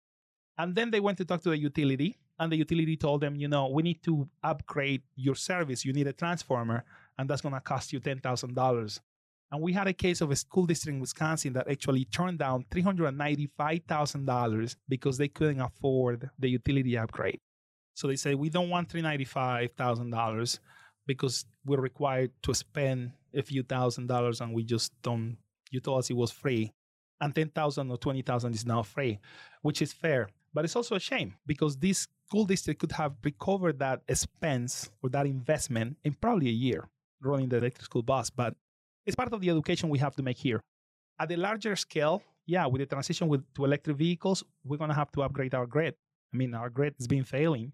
[0.58, 3.48] And then they went to talk to the utility, and the utility told them, you
[3.48, 5.84] know, we need to upgrade your service.
[5.84, 6.84] You need a transformer,
[7.18, 9.00] and that's going to cost you $10,000.
[9.52, 12.64] And we had a case of a school district in Wisconsin that actually turned down
[12.72, 17.38] $395,000 because they couldn't afford the utility upgrade.
[17.94, 20.58] So they say, we don't want $395,000
[21.06, 25.36] because we're required to spend a few thousand dollars and we just don't,
[25.70, 26.72] you told us it was free.
[27.20, 29.20] And 10,000 or 20,000 is now free,
[29.62, 30.28] which is fair.
[30.54, 35.10] But it's also a shame because this school district could have recovered that expense or
[35.10, 36.88] that investment in probably a year
[37.20, 38.30] running the electric school bus.
[38.30, 38.54] But
[39.04, 40.60] it's part of the education we have to make here.
[41.18, 44.96] At a larger scale, yeah, with the transition with, to electric vehicles, we're going to
[44.96, 45.94] have to upgrade our grid.
[46.32, 47.72] I mean, our grid has been failing.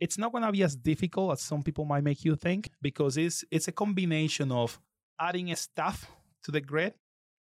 [0.00, 3.16] It's not going to be as difficult as some people might make you think because
[3.16, 4.80] it's, it's a combination of
[5.20, 6.10] adding stuff
[6.44, 6.94] to the grid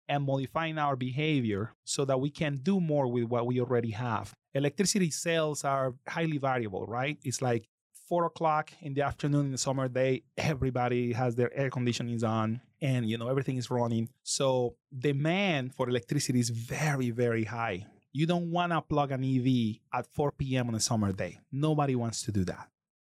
[0.09, 4.35] and modifying our behavior so that we can do more with what we already have.
[4.55, 7.19] Electricity sales are highly variable, right?
[7.25, 7.69] It's like
[8.09, 12.61] four o'clock in the afternoon in the summer day, everybody has their air conditionings on
[12.81, 14.09] and you know everything is running.
[14.23, 17.87] So demand for electricity is very, very high.
[18.13, 20.69] You don't want to plug an EV at 4 p.m.
[20.69, 21.41] on a summer day.
[21.51, 22.69] Nobody wants to do that.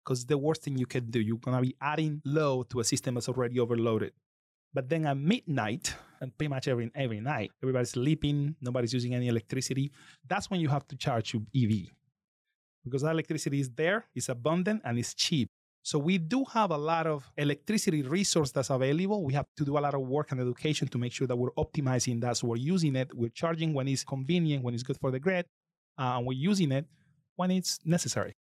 [0.03, 3.15] Because the worst thing you can do, you're gonna be adding load to a system
[3.15, 4.13] that's already overloaded.
[4.77, 9.27] But then at midnight, and pretty much every every night, everybody's sleeping, nobody's using any
[9.27, 9.91] electricity.
[10.29, 11.89] That's when you have to charge your EV
[12.83, 15.49] because that electricity is there, it's abundant, and it's cheap.
[15.81, 19.23] So we do have a lot of electricity resource that's available.
[19.23, 21.57] We have to do a lot of work and education to make sure that we're
[21.57, 22.37] optimizing that.
[22.37, 25.47] So we're using it, we're charging when it's convenient, when it's good for the grid,
[25.97, 26.85] uh, and we're using it
[27.35, 28.35] when it's necessary.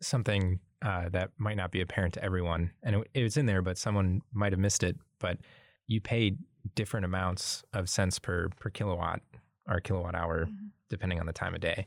[0.00, 3.62] Something uh, that might not be apparent to everyone, and it, it was in there,
[3.62, 4.96] but someone might have missed it.
[5.18, 5.38] But
[5.86, 6.36] you pay
[6.74, 9.20] different amounts of cents per per kilowatt
[9.68, 10.66] or kilowatt hour, mm-hmm.
[10.90, 11.86] depending on the time of day.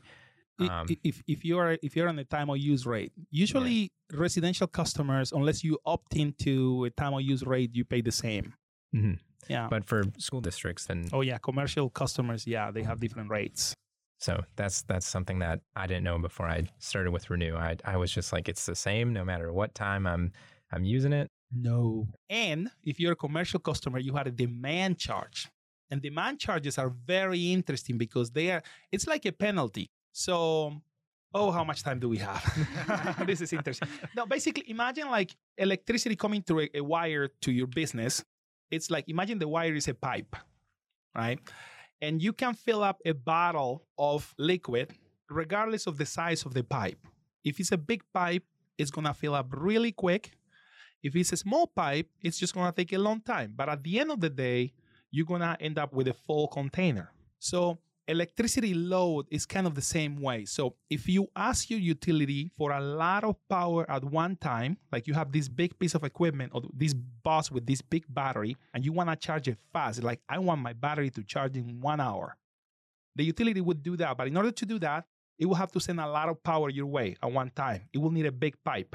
[0.58, 4.18] Um, if if you're if you're on the time of use rate, usually yeah.
[4.18, 8.54] residential customers, unless you opt into a time of use rate, you pay the same.
[8.94, 9.14] Mm-hmm.
[9.48, 13.74] Yeah, but for school districts, then oh yeah, commercial customers, yeah, they have different rates.
[14.18, 17.54] So that's that's something that I didn't know before I started with Renew.
[17.56, 20.32] I I was just like, it's the same no matter what time I'm
[20.72, 21.28] I'm using it.
[21.52, 22.08] No.
[22.28, 25.48] And if you're a commercial customer, you had a demand charge.
[25.90, 29.90] And demand charges are very interesting because they are it's like a penalty.
[30.12, 30.82] So
[31.34, 32.42] oh how much time do we have
[33.26, 37.66] this is interesting now basically imagine like electricity coming through a, a, wire to your
[37.66, 38.24] business
[38.70, 40.34] it's like imagine the wire is a pipe
[41.14, 41.40] right
[42.00, 44.92] and you can fill up a bottle of liquid
[45.30, 46.98] regardless of the size of the pipe
[47.44, 48.44] if it's a big pipe
[48.78, 50.36] it's to fill up really quick
[51.06, 53.52] if it's a small pipe, it's just to take a long time.
[53.54, 54.72] But at the end of the day,
[55.12, 57.12] you're to end up with a full container.
[57.38, 57.78] So
[58.08, 60.44] electricity load is kind of the same way.
[60.44, 65.06] So if you ask your utility for a lot of power at one time, like
[65.06, 68.84] you have this big piece of equipment or this bus with this big battery, and
[68.84, 72.00] you want to charge it fast, like I want my battery to charge in one
[72.00, 72.36] hour.
[73.16, 74.16] The utility would do that.
[74.16, 75.04] But in order to do that,
[75.38, 77.82] it will have to send a lot of power your way at one time.
[77.92, 78.94] It will need a big pipe.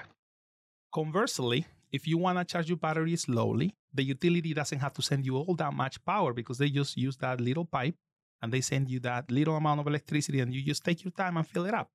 [0.93, 5.25] Conversely, if you want to charge your battery slowly, the utility doesn't have to send
[5.25, 7.95] you all that much power because they just use that little pipe
[8.41, 11.37] and they send you that little amount of electricity and you just take your time
[11.37, 11.89] and fill it up.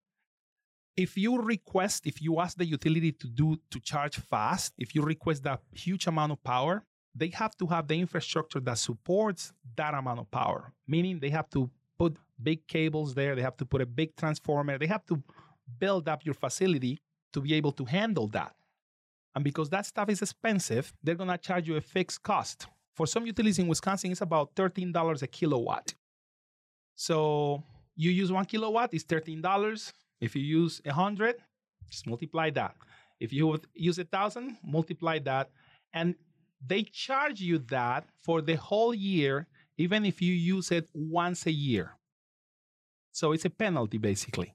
[0.97, 5.03] If you request, if you ask the utility to do to charge fast, if you
[5.03, 9.95] request that huge amount of power, they have to have the infrastructure that supports that
[9.95, 13.81] amount of power, meaning they have to put big cables there, they have to put
[13.81, 15.23] a big transformer, they have to
[15.79, 16.99] build up your facility
[17.33, 18.55] to be able to handle that.
[19.35, 22.67] And because that stuff is expensive, they're going to charge you a fixed cost.
[22.95, 25.95] For some utilities in Wisconsin, it's about $13 a kilowatt.
[26.97, 27.63] So
[27.95, 29.93] you use one kilowatt, it's $13.
[30.21, 31.37] If you use a 100,
[31.91, 32.75] just multiply that.
[33.21, 35.51] If you use a 1,000, multiply that.
[35.93, 36.15] And
[36.67, 39.47] they charge you that for the whole year,
[39.79, 41.93] even if you use it once a year.
[43.13, 44.55] So it's a penalty, basically.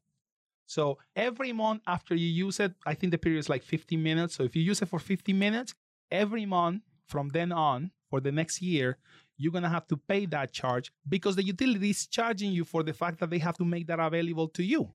[0.66, 4.36] So every month after you use it, I think the period is like 15 minutes.
[4.36, 5.74] So if you use it for 50 minutes,
[6.10, 8.98] every month from then on for the next year,
[9.42, 12.84] you're going to have to pay that charge because the utility is charging you for
[12.84, 14.94] the fact that they have to make that available to you.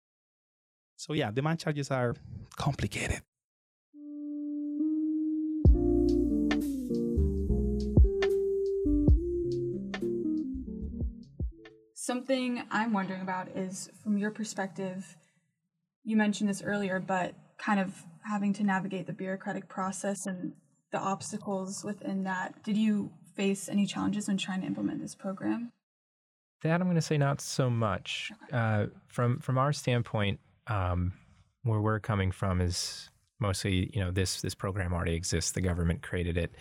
[0.95, 2.15] So yeah, demand charges are
[2.57, 3.23] complicated.
[11.95, 15.17] Something I'm wondering about is from your perspective,
[16.05, 20.53] you mentioned this earlier, but kind of having to navigate the bureaucratic process and
[20.93, 22.63] the obstacles within that.
[22.63, 25.73] Did you face any challenges when trying to implement this program?
[26.63, 28.33] That I'm going to say not so much.
[28.45, 28.57] Okay.
[28.57, 31.13] Uh, from from our standpoint, um,
[31.63, 35.53] where we're coming from is mostly you know this this program already exists.
[35.53, 36.53] The government created it,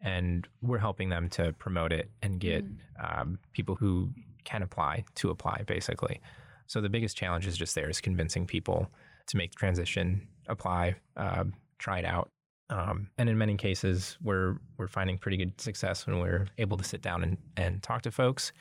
[0.00, 2.78] and we're helping them to promote it and get mm.
[3.20, 4.10] um, people who
[4.44, 6.20] can apply to apply, basically.
[6.66, 8.88] So the biggest challenge is just there is convincing people
[9.26, 11.44] to make the transition, apply, uh,
[11.78, 12.30] try it out.
[12.70, 16.84] Um, and in many cases, we're we're finding pretty good success when we're able to
[16.84, 18.52] sit down and, and talk to folks.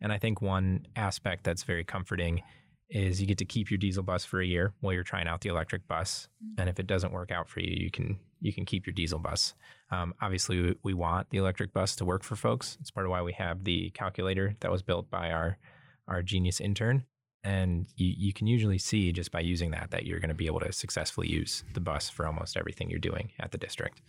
[0.00, 2.42] And I think one aspect that's very comforting
[2.90, 5.42] is you get to keep your diesel bus for a year while you're trying out
[5.42, 6.28] the electric bus.
[6.42, 6.60] Mm-hmm.
[6.60, 9.18] And if it doesn't work out for you, you can you can keep your diesel
[9.18, 9.54] bus.
[9.90, 12.78] Um, obviously, we, we want the electric bus to work for folks.
[12.80, 15.58] It's part of why we have the calculator that was built by our
[16.06, 17.04] our genius intern
[17.44, 20.46] and you, you can usually see just by using that that you're going to be
[20.46, 24.02] able to successfully use the bus for almost everything you're doing at the district.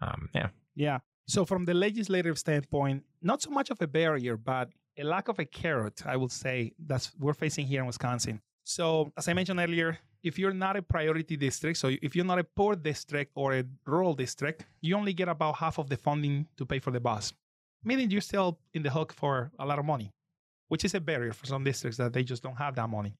[0.00, 0.48] Um, yeah.
[0.74, 0.98] Yeah.
[1.26, 5.38] So from the legislative standpoint, not so much of a barrier, but a lack of
[5.38, 8.40] a carrot, I would say that's we're facing here in Wisconsin.
[8.64, 12.38] So as I mentioned earlier, if you're not a priority district, so if you're not
[12.38, 16.46] a poor district or a rural district, you only get about half of the funding
[16.56, 17.32] to pay for the bus,
[17.84, 20.12] meaning you're still in the hook for a lot of money
[20.72, 23.14] which is a barrier for some districts that they just don't have that money.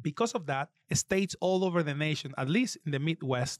[0.00, 3.58] Because of that, states all over the nation, at least in the Midwest,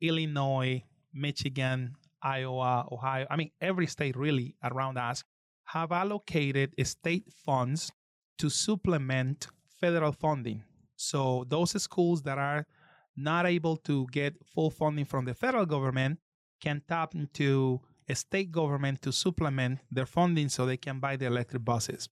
[0.00, 5.22] Illinois, Michigan, Iowa, Ohio, I mean, every state really around us
[5.64, 7.92] have allocated state funds
[8.38, 10.62] to supplement federal funding.
[10.96, 12.66] So those schools that are
[13.14, 16.18] not able to get full funding from the federal government
[16.62, 21.26] can tap into a state government to supplement their funding so they can buy the
[21.26, 22.08] electric buses.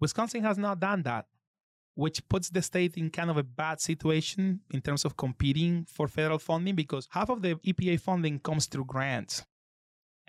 [0.00, 1.26] Wisconsin has not done that,
[1.94, 6.06] which puts the state in kind of a bad situation in terms of competing for
[6.08, 9.44] federal funding because half of the EPA funding comes through grants.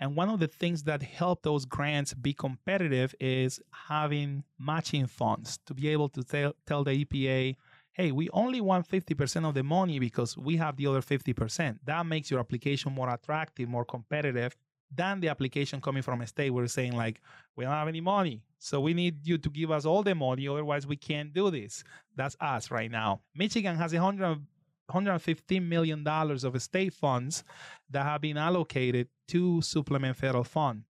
[0.00, 5.58] And one of the things that help those grants be competitive is having matching funds
[5.66, 7.54] to be able to tell, tell the EPA,
[7.92, 11.78] hey, we only want 50% of the money because we have the other 50%.
[11.84, 14.56] That makes your application more attractive, more competitive
[14.94, 17.20] than the application coming from a state where it's saying, like,
[17.54, 18.42] we don't have any money.
[18.60, 21.82] So we need you to give us all the money, otherwise we can't do this.
[22.14, 23.22] That's us right now.
[23.34, 24.46] Michigan has 100
[24.90, 27.44] $115 million of state funds
[27.90, 30.82] that have been allocated to supplement federal fund.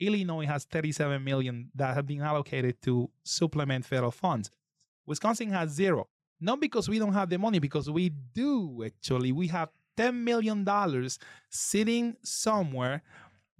[0.00, 4.50] Illinois has 37 million that have been allocated to supplement federal funds.
[5.06, 6.08] Wisconsin has zero.
[6.40, 9.32] Not because we don't have the money, because we do actually.
[9.32, 10.66] We have $10 million
[11.48, 13.02] sitting somewhere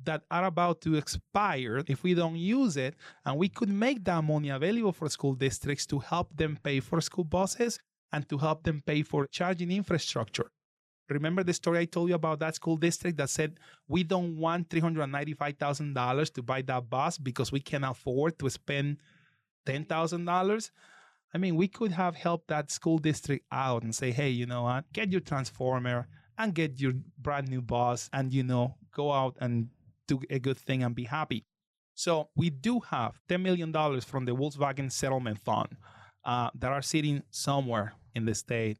[0.03, 2.95] that are about to expire if we don't use it.
[3.25, 7.01] And we could make that money available for school districts to help them pay for
[7.01, 7.79] school buses
[8.13, 10.51] and to help them pay for charging infrastructure.
[11.11, 14.71] Remember the story I told you about that school district that said we don't want
[14.71, 18.99] $395,000 to buy that bus because we can afford to spend
[19.67, 20.71] $10,000?
[21.35, 24.63] I mean, we could have helped that school district out and say, hey, you know
[24.63, 24.91] what?
[24.93, 26.07] Get your transformer
[26.39, 29.69] and get your brand new bus and, you know, go out and
[30.07, 31.45] do a good thing and be happy.
[31.95, 35.77] So we do have $10 million from the Volkswagen Settlement Fund
[36.25, 38.79] uh, that are sitting somewhere in the state.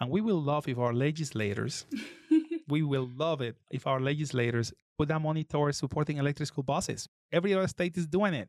[0.00, 1.86] And we will love if our legislators,
[2.68, 7.08] we will love it if our legislators put that money towards supporting electric school buses.
[7.30, 8.48] Every other state is doing it.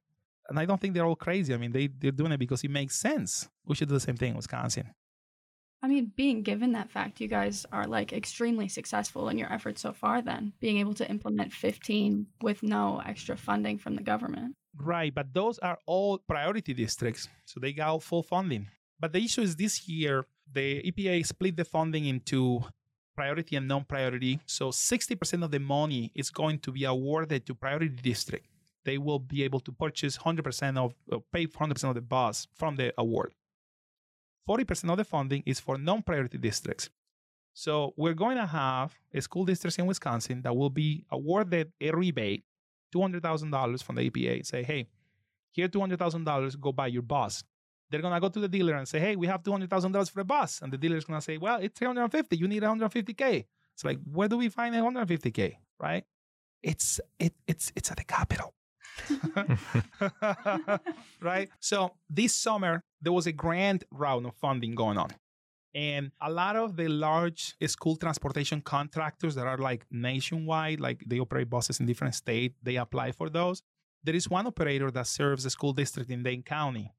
[0.50, 1.54] And I don't think they're all crazy.
[1.54, 3.48] I mean, they, they're doing it because it makes sense.
[3.66, 4.92] We should do the same thing in Wisconsin.
[5.84, 9.82] I mean, being given that fact, you guys are like extremely successful in your efforts
[9.82, 14.56] so far, then being able to implement 15 with no extra funding from the government.
[14.78, 18.68] Right, but those are all priority districts, so they got full funding.
[18.98, 22.64] But the issue is this year, the EPA split the funding into
[23.14, 24.40] priority and non-priority.
[24.46, 28.48] So 60% of the money is going to be awarded to priority district.
[28.86, 32.78] They will be able to purchase 100% of, uh, pay 100% of the bus from
[32.78, 33.34] the award.
[34.48, 36.90] 40% of the funding is for non-priority districts.
[37.54, 41.92] So we're going to have a school districts in Wisconsin that will be awarded a
[41.92, 42.44] rebate
[42.94, 44.88] $200,000 from the EPA say, hey,
[45.52, 47.44] here $200,000, go buy your bus.
[47.90, 50.26] They're going to go to the dealer and say, hey, we have $200,000 for a
[50.26, 50.62] bus.
[50.62, 52.36] And the dealer's going to say, well, it's 350.
[52.36, 53.46] You need 150K.
[53.74, 56.04] It's like, where do we find 150K, right?
[56.64, 58.54] It's, it, it's, it's at the Capitol.
[61.22, 61.50] right?
[61.60, 65.10] So this summer, there was a grand round of funding going on.
[65.76, 71.20] And a lot of the large school transportation contractors that are like nationwide, like they
[71.20, 73.64] operate buses in different states, they apply for those.
[74.04, 76.94] There is one operator that serves a school district in Dane County.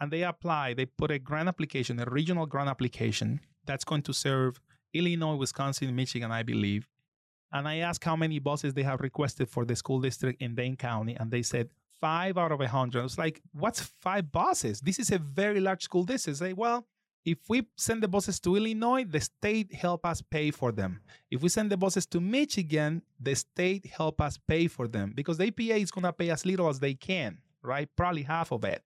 [0.00, 4.12] And they apply, they put a grant application, a regional grant application that's going to
[4.12, 4.60] serve
[4.94, 6.86] Illinois, Wisconsin, Michigan, I believe.
[7.52, 10.76] And I asked how many buses they have requested for the school district in Dane
[10.76, 11.16] County.
[11.18, 13.00] And they said five out of a hundred.
[13.00, 14.80] I was like, what's five buses?
[14.80, 16.38] This is a very large school district.
[16.38, 16.86] Say, well,
[17.24, 21.00] if we send the buses to Illinois, the state help us pay for them.
[21.30, 25.38] If we send the buses to Michigan, the state help us pay for them because
[25.38, 27.88] the EPA is going to pay as little as they can, right?
[27.96, 28.82] Probably half of it.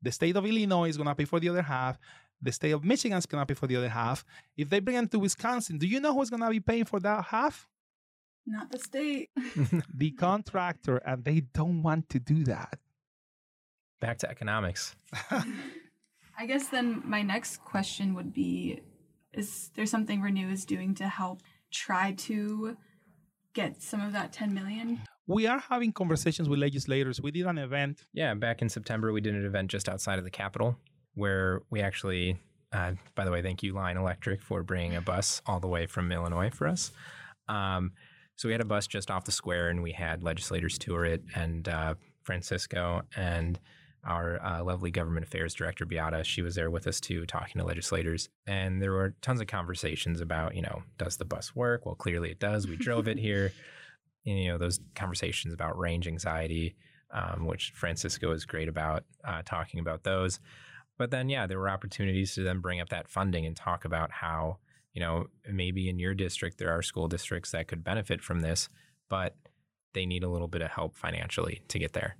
[0.00, 1.98] The state of Illinois is going to pay for the other half.
[2.40, 4.24] The state of Michigan is going to pay for the other half.
[4.56, 7.00] If they bring them to Wisconsin, do you know who's going to be paying for
[7.00, 7.68] that half?
[8.46, 9.30] Not the state.
[9.94, 12.78] the contractor, and they don't want to do that.
[14.00, 14.96] Back to economics.
[15.30, 18.80] I guess then my next question would be
[19.32, 22.76] Is there something Renew is doing to help try to
[23.54, 25.00] get some of that 10 million?
[25.26, 27.20] We are having conversations with legislators.
[27.20, 28.04] We did an event.
[28.12, 30.76] Yeah, back in September, we did an event just outside of the Capitol
[31.14, 32.38] where we actually,
[32.72, 35.86] uh, by the way, thank you, Lion Electric, for bringing a bus all the way
[35.86, 36.90] from Illinois for us.
[37.48, 37.92] Um,
[38.42, 41.22] so we had a bus just off the square and we had legislators tour it
[41.36, 43.60] and uh, Francisco and
[44.02, 47.64] our uh, lovely government affairs director Beata, she was there with us too, talking to
[47.64, 51.86] legislators, and there were tons of conversations about, you know, does the bus work?
[51.86, 52.66] Well, clearly it does.
[52.66, 53.52] We drove it here.
[54.26, 56.74] And, you know, those conversations about range anxiety,
[57.12, 60.40] um, which Francisco is great about uh, talking about those.
[60.98, 64.10] But then, yeah, there were opportunities to then bring up that funding and talk about
[64.10, 64.58] how,
[64.94, 68.68] you know, maybe in your district there are school districts that could benefit from this,
[69.08, 69.34] but
[69.94, 72.16] they need a little bit of help financially to get there.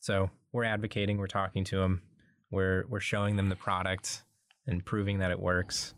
[0.00, 2.02] So we're advocating, we're talking to them,
[2.50, 4.24] we're we're showing them the product
[4.66, 5.94] and proving that it works,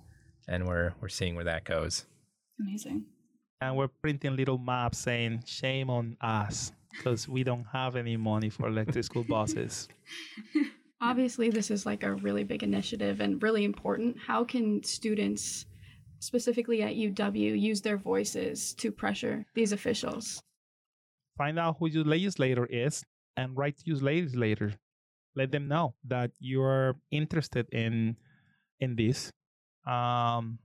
[0.49, 2.07] and we're we're seeing where that goes.
[2.61, 3.05] Amazing.
[3.61, 8.51] And we're printing little maps saying "Shame on us" because we don't have any money
[8.51, 9.89] for electric school buses.
[11.01, 14.17] Obviously, this is like a really big initiative and really important.
[14.27, 15.67] How can students,
[16.25, 20.43] specifically at UW, use their voices to pressure these officials?
[21.37, 23.05] Find out who your legislator is
[23.37, 24.75] and write to your legislator.
[25.37, 28.17] Let them know that you're interested in
[28.81, 29.31] in this.
[29.87, 30.59] Um,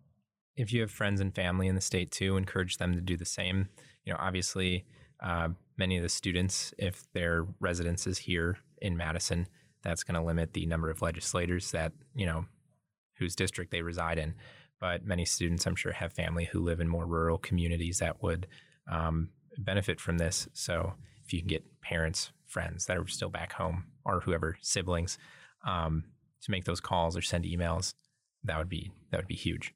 [0.55, 3.25] if you have friends and family in the state too, encourage them to do the
[3.25, 3.69] same.
[4.05, 4.85] You know, obviously,
[5.21, 9.47] uh, many of the students, if their residence is here in Madison,
[9.81, 12.45] that's going to limit the number of legislators that you know
[13.17, 14.35] whose district they reside in.
[14.79, 18.47] But many students, I'm sure, have family who live in more rural communities that would
[18.89, 20.47] um, benefit from this.
[20.53, 20.93] So
[21.25, 25.17] if you can get parents, friends that are still back home, or whoever siblings,
[25.65, 26.05] um,
[26.41, 27.93] to make those calls or send emails,
[28.43, 29.73] that would be that would be huge.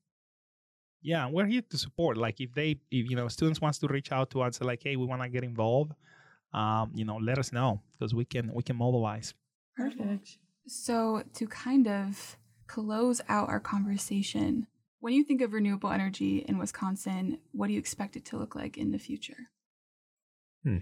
[1.02, 2.16] Yeah, we're here to support.
[2.16, 4.96] Like if they, if you know, students wants to reach out to us, like, hey,
[4.96, 5.92] we want to get involved.
[6.54, 9.34] Um, you know, let us know because we can we can mobilize.
[9.76, 10.38] Perfect.
[10.68, 12.38] So to kind of
[12.68, 14.68] close out our conversation,
[15.04, 18.56] when you think of renewable energy in Wisconsin, what do you expect it to look
[18.56, 19.36] like in the future?
[20.64, 20.78] Hmm.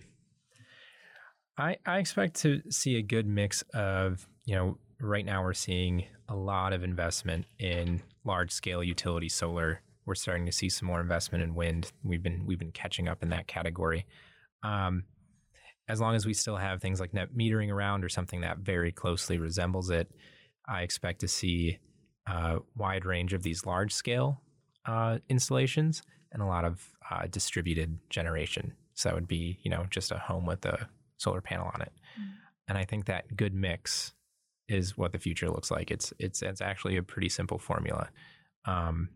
[1.58, 6.06] I, I expect to see a good mix of, you know, right now we're seeing
[6.30, 9.82] a lot of investment in large scale utility solar.
[10.06, 11.92] We're starting to see some more investment in wind.
[12.04, 14.06] We've been we've been catching up in that category.
[14.62, 15.06] Um,
[15.90, 18.92] as long as we still have things like net metering around or something that very
[18.92, 20.12] closely resembles it,
[20.70, 21.80] I expect to see
[22.28, 24.42] a wide range of these large scale
[24.86, 26.02] uh, installations
[26.32, 28.74] and a lot of uh, distributed generation.
[28.94, 31.92] So that would be, you know, just a home with a solar panel on it.
[32.20, 32.32] Mm.
[32.68, 34.14] And I think that good mix
[34.68, 35.92] is what the future looks like.
[35.92, 38.10] It's it's it's actually a pretty simple formula.
[38.66, 39.10] Um,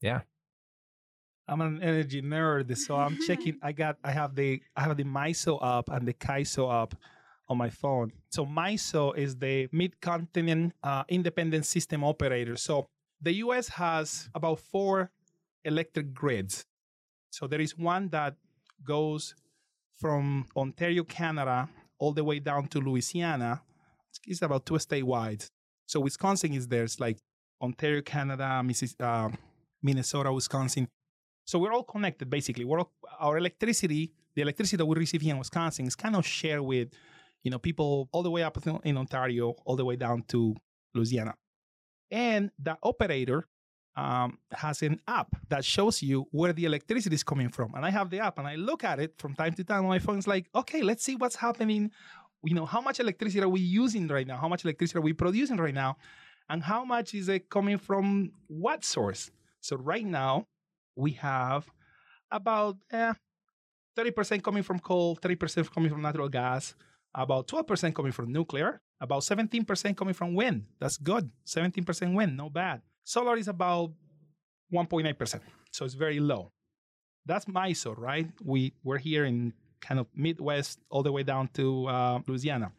[0.00, 0.20] yeah.
[1.46, 3.58] I'm an energy nerd, so I'm checking.
[3.62, 6.94] I got I have the I have the MISO app and the CAISO app
[7.50, 8.12] on my phone.
[8.30, 12.56] So MISO is the Mid-Continent uh, Independent System Operator.
[12.56, 12.86] So
[13.20, 13.68] the U.S.
[13.68, 15.10] has about four
[15.64, 16.64] electric grids.
[17.30, 18.36] So there is one that
[18.84, 19.34] goes
[19.96, 23.60] from Ontario, Canada, all the way down to Louisiana.
[24.26, 25.44] It's about two state wide.
[25.86, 26.84] So Wisconsin is there.
[26.84, 27.18] It's like
[27.60, 28.62] Ontario, Canada,
[29.00, 29.28] uh,
[29.82, 30.88] Minnesota, Wisconsin.
[31.44, 32.64] So we're all connected basically.
[32.64, 36.24] We're all, our electricity, the electricity that we receive here in Wisconsin is kind of
[36.24, 36.88] shared with,
[37.42, 40.54] you know, people all the way up in Ontario, all the way down to
[40.94, 41.34] Louisiana.
[42.10, 43.46] And the operator
[43.96, 47.74] um, has an app that shows you where the electricity is coming from.
[47.74, 49.88] And I have the app and I look at it from time to time on
[49.88, 50.18] my phone.
[50.18, 51.90] It's like, okay, let's see what's happening.
[52.44, 54.38] You know, how much electricity are we using right now?
[54.38, 55.96] How much electricity are we producing right now?
[56.48, 59.30] And how much is it coming from what source?
[59.60, 60.46] So right now,
[60.96, 61.70] we have
[62.30, 63.12] about eh,
[63.96, 66.74] 30% coming from coal, 30% coming from natural gas,
[67.14, 70.66] about 12% coming from nuclear, about 17% coming from wind.
[70.78, 71.30] That's good.
[71.46, 72.82] 17% wind, no bad.
[73.04, 73.92] Solar is about
[74.72, 75.40] 1.9%,
[75.72, 76.52] so it's very low.
[77.26, 78.28] That's MISO, right?
[78.42, 82.72] We, we're here in kind of Midwest all the way down to uh, Louisiana.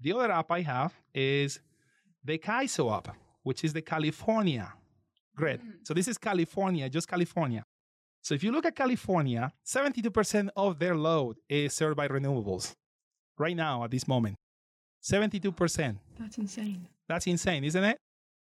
[0.00, 1.60] The other app I have is
[2.24, 4.72] the CAISO app, which is the California
[5.36, 5.60] grid.
[5.60, 5.72] Mm.
[5.82, 7.64] So this is California, just California.
[8.22, 12.74] So if you look at California, 72% of their load is served by renewables
[13.38, 14.36] right now at this moment.
[15.02, 15.96] 72%.
[16.18, 16.88] That's insane.
[17.08, 17.98] That's insane, isn't it?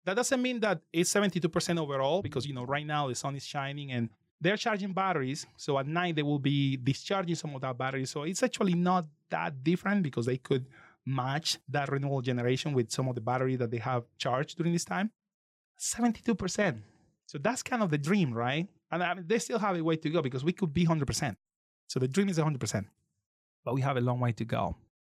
[0.05, 3.45] That doesn't mean that it's 72% overall because, you know, right now the sun is
[3.45, 4.09] shining and
[4.41, 5.47] they're charging batteries.
[5.57, 8.07] So at night they will be discharging some of that battery.
[8.07, 10.67] So it's actually not that different because they could
[11.05, 14.85] match that renewable generation with some of the battery that they have charged during this
[14.85, 15.11] time.
[15.79, 16.79] 72%.
[17.27, 18.67] So that's kind of the dream, right?
[18.91, 21.37] And I mean, they still have a way to go because we could be 100%.
[21.89, 22.85] So the dream is 100%,
[23.69, 24.75] but we have a long way to go.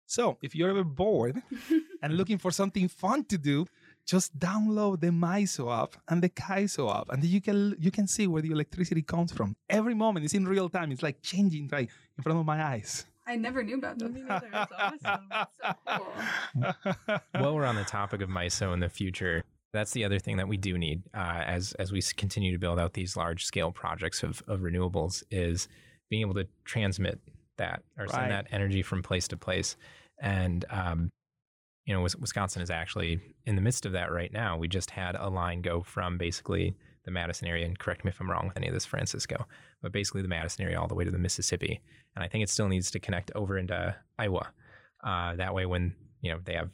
[0.07, 1.41] So if you're ever bored
[2.03, 3.65] and looking for something fun to do,
[4.05, 8.27] just download the MISO app and the CAISO app, and you can you can see
[8.27, 9.55] where the electricity comes from.
[9.69, 10.91] Every moment, it's in real time.
[10.91, 13.05] It's like changing right in front of my eyes.
[13.25, 14.49] I never knew about that.
[14.51, 15.27] That's awesome.
[15.29, 17.19] That's so cool.
[17.41, 20.49] While we're on the topic of MISO in the future, that's the other thing that
[20.49, 24.23] we do need uh, as as we continue to build out these large scale projects
[24.23, 25.69] of, of renewables is
[26.09, 27.21] being able to transmit
[27.61, 28.11] that or right.
[28.11, 29.77] send that energy from place to place.
[30.21, 31.09] And um,
[31.85, 34.57] you know, Wisconsin is actually in the midst of that right now.
[34.57, 38.19] We just had a line go from basically the Madison area, and correct me if
[38.19, 39.47] I'm wrong with any of this, Francisco,
[39.81, 41.81] but basically the Madison area all the way to the Mississippi.
[42.15, 44.51] And I think it still needs to connect over into Iowa.
[45.03, 46.69] Uh, that way, when you know they have,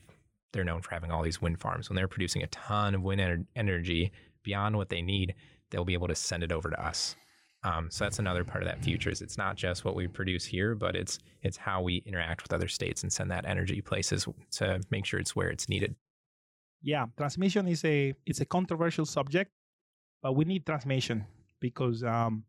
[0.51, 1.89] they're known for having all these wind farms.
[1.89, 4.11] When they're producing a ton of wind ener- energy
[4.43, 5.35] beyond what they need,
[5.69, 7.15] they'll be able to send it over to us.
[7.63, 9.09] Um, so that's another part of that future.
[9.09, 12.53] Is it's not just what we produce here, but it's it's how we interact with
[12.53, 15.95] other states and send that energy places to make sure it's where it's needed.
[16.81, 19.51] Yeah, transmission is a it's a controversial subject,
[20.21, 21.25] but we need transmission
[21.59, 22.43] because um,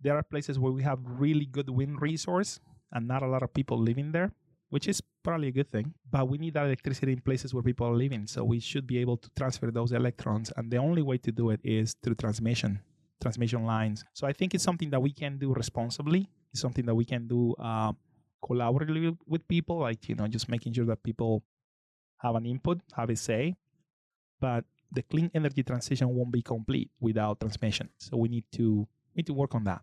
[0.00, 2.60] there are places where we have really good wind resource
[2.92, 4.30] and not a lot of people living there,
[4.68, 5.94] which is probably a good thing.
[6.10, 8.98] But we need that electricity in places where people are living, so we should be
[8.98, 12.80] able to transfer those electrons, and the only way to do it is through transmission
[13.22, 14.04] transmission lines.
[14.12, 16.28] So I think it's something that we can do responsibly.
[16.52, 17.92] It's something that we can do uh,
[18.44, 21.42] collaboratively with people, like you know, just making sure that people
[22.18, 23.56] have an input, have a say.
[24.40, 27.88] But the clean energy transition won't be complete without transmission.
[27.98, 29.82] So we need to we need to work on that.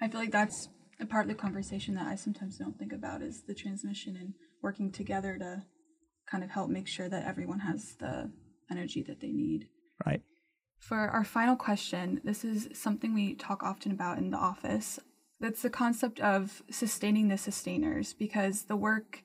[0.00, 0.68] I feel like that's
[1.00, 4.34] a part of the conversation that I sometimes don't think about is the transmission and
[4.62, 5.62] working together to
[6.30, 8.30] kind of help make sure that everyone has the
[8.70, 9.68] energy that they need.
[10.06, 10.22] Right.
[10.80, 14.98] For our final question, this is something we talk often about in the office.
[15.38, 19.22] That's the concept of sustaining the sustainers because the work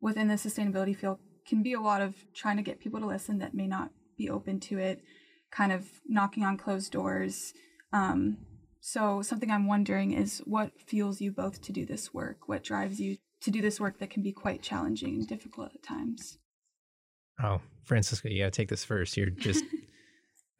[0.00, 3.38] within the sustainability field can be a lot of trying to get people to listen
[3.38, 5.02] that may not be open to it,
[5.50, 7.52] kind of knocking on closed doors.
[7.92, 8.38] Um,
[8.80, 12.48] so, something I'm wondering is what fuels you both to do this work?
[12.48, 15.82] What drives you to do this work that can be quite challenging and difficult at
[15.82, 16.38] times?
[17.42, 19.16] Oh, Francisco, you got to take this first.
[19.16, 19.64] You're just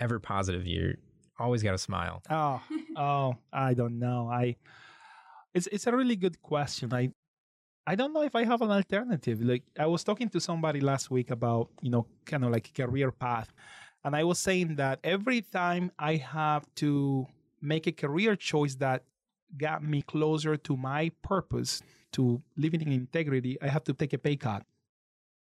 [0.01, 0.67] ever positive.
[0.67, 0.95] You're
[1.39, 2.23] always got a smile.
[2.31, 2.61] Oh,
[2.97, 4.29] oh, I don't know.
[4.31, 4.57] I
[5.55, 6.93] it's it's a really good question.
[6.93, 7.11] I
[7.87, 9.41] I don't know if I have an alternative.
[9.41, 13.11] Like I was talking to somebody last week about, you know, kind of like career
[13.11, 13.53] path.
[14.05, 17.27] And I was saying that every time I have to
[17.61, 19.05] make a career choice that
[19.57, 21.83] got me closer to my purpose,
[22.13, 24.65] to living in integrity, I have to take a pay cut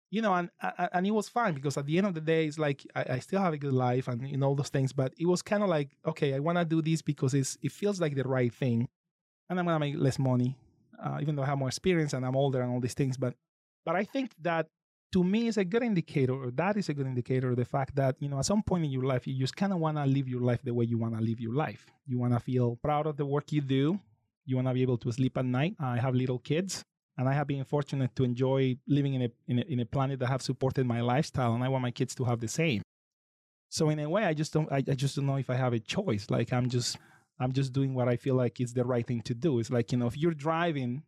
[0.10, 0.50] you know, and
[0.94, 3.20] and it was fine because at the end of the day, it's like I, I
[3.20, 4.94] still have a good life and you know all those things.
[4.94, 7.72] But it was kind of like, okay, I want to do this because it's it
[7.72, 8.88] feels like the right thing,
[9.50, 10.58] and I'm gonna make less money,
[11.04, 13.18] uh, even though I have more experience and I'm older and all these things.
[13.18, 13.34] But
[13.86, 14.68] but I think that
[15.12, 17.96] to me is a good indicator, or that is a good indicator of the fact
[17.96, 20.06] that you know at some point in your life you just kind of want to
[20.06, 21.86] live your life the way you want to live your life.
[22.06, 24.00] You want to feel proud of the work you do.
[24.46, 25.76] You want to be able to sleep at night.
[25.82, 26.86] I have little kids
[27.18, 30.20] and I have been fortunate to enjoy living in a, in a, in a planet
[30.20, 32.82] that have supported my lifestyle, and I want my kids to have the same.
[33.70, 35.74] So in a way, I just don't I, I just don't know if I have
[35.74, 36.30] a choice.
[36.30, 36.98] Like I'm just
[37.40, 39.60] I'm just doing what I feel like is the right thing to do.
[39.60, 41.04] It's like you know if you're driving,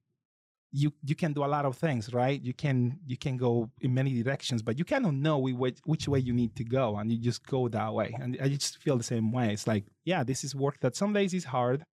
[0.71, 2.41] you you can do a lot of things, right?
[2.41, 6.19] You can you can go in many directions, but you cannot know which which way
[6.19, 8.15] you need to go, and you just go that way.
[8.19, 9.53] And I just feel the same way.
[9.53, 11.83] It's like yeah, this is work that some days is hard,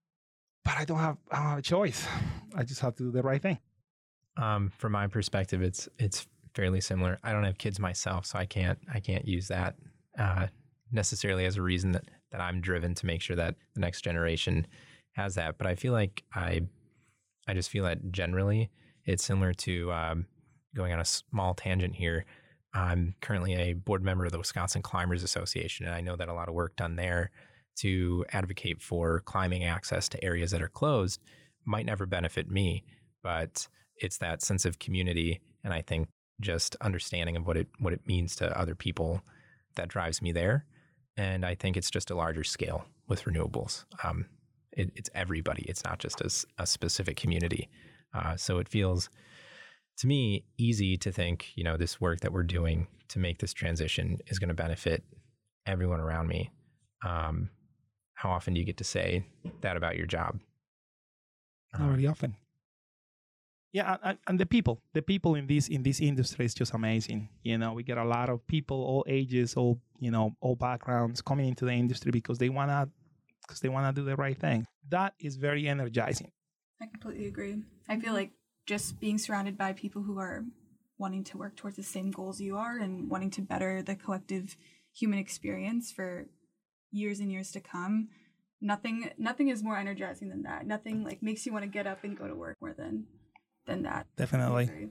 [0.64, 2.06] but I don't have I don't have a choice.
[2.56, 3.58] I just have to do the right thing.
[4.36, 7.18] Um, from my perspective, it's it's fairly similar.
[7.22, 9.76] I don't have kids myself, so I can't I can't use that
[10.18, 10.46] uh,
[10.92, 14.66] necessarily as a reason that that I'm driven to make sure that the next generation
[15.12, 15.58] has that.
[15.58, 16.62] But I feel like I
[17.48, 18.70] I just feel that generally
[19.04, 20.26] it's similar to um,
[20.74, 22.24] going on a small tangent here.
[22.74, 26.34] I'm currently a board member of the Wisconsin Climbers Association, and I know that a
[26.34, 27.30] lot of work done there
[27.76, 31.20] to advocate for climbing access to areas that are closed
[31.64, 32.84] might never benefit me,
[33.22, 33.66] but
[33.98, 36.08] it's that sense of community and I think
[36.40, 39.22] just understanding of what it what it means to other people
[39.76, 40.64] that drives me there.
[41.16, 43.84] And I think it's just a larger scale with renewables.
[44.04, 44.26] Um,
[44.72, 45.64] it, it's everybody.
[45.66, 47.68] It's not just a, a specific community.
[48.14, 49.08] Uh, so it feels
[49.98, 53.54] to me easy to think, you know, this work that we're doing to make this
[53.54, 55.02] transition is going to benefit
[55.66, 56.50] everyone around me.
[57.04, 57.48] Um,
[58.14, 59.24] how often do you get to say
[59.62, 60.38] that about your job?
[61.72, 62.36] Not very often
[63.76, 67.28] yeah and, the people the people in this in this industry is just amazing.
[67.42, 71.20] You know we get a lot of people all ages all you know all backgrounds
[71.20, 72.88] coming into the industry because they want to
[73.42, 74.66] because they want to do the right thing.
[74.88, 76.30] That is very energizing.
[76.80, 77.56] I completely agree.
[77.88, 78.32] I feel like
[78.66, 80.44] just being surrounded by people who are
[80.98, 84.56] wanting to work towards the same goals you are and wanting to better the collective
[84.94, 86.28] human experience for
[86.90, 88.08] years and years to come
[88.60, 90.66] nothing nothing is more energizing than that.
[90.66, 93.04] Nothing like makes you want to get up and go to work more than
[93.66, 94.06] than that.
[94.16, 94.90] Definitely.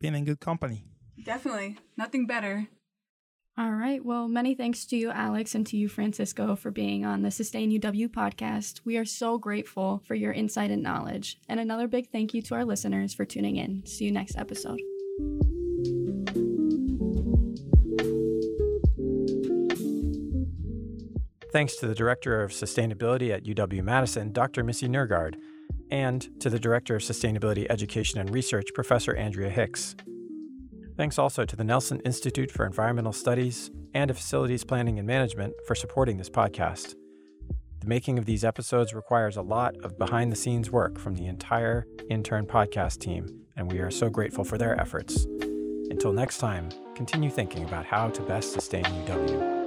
[0.00, 0.84] Being in good company.
[1.22, 1.78] Definitely.
[1.96, 2.68] Nothing better.
[3.58, 4.04] All right.
[4.04, 7.72] Well, many thanks to you, Alex, and to you, Francisco, for being on the Sustain
[7.72, 8.82] UW podcast.
[8.84, 11.38] We are so grateful for your insight and knowledge.
[11.48, 13.84] And another big thank you to our listeners for tuning in.
[13.84, 14.78] See you next episode.
[21.50, 24.62] Thanks to the Director of Sustainability at UW Madison, Dr.
[24.62, 25.34] Missy Nergard,
[25.90, 29.96] and to the Director of Sustainability Education and Research, Professor Andrea Hicks.
[30.96, 35.54] Thanks also to the Nelson Institute for Environmental Studies and to Facilities Planning and Management
[35.66, 36.94] for supporting this podcast.
[37.80, 41.26] The making of these episodes requires a lot of behind the scenes work from the
[41.26, 43.26] entire intern podcast team,
[43.56, 45.26] and we are so grateful for their efforts.
[45.90, 49.57] Until next time, continue thinking about how to best sustain UW.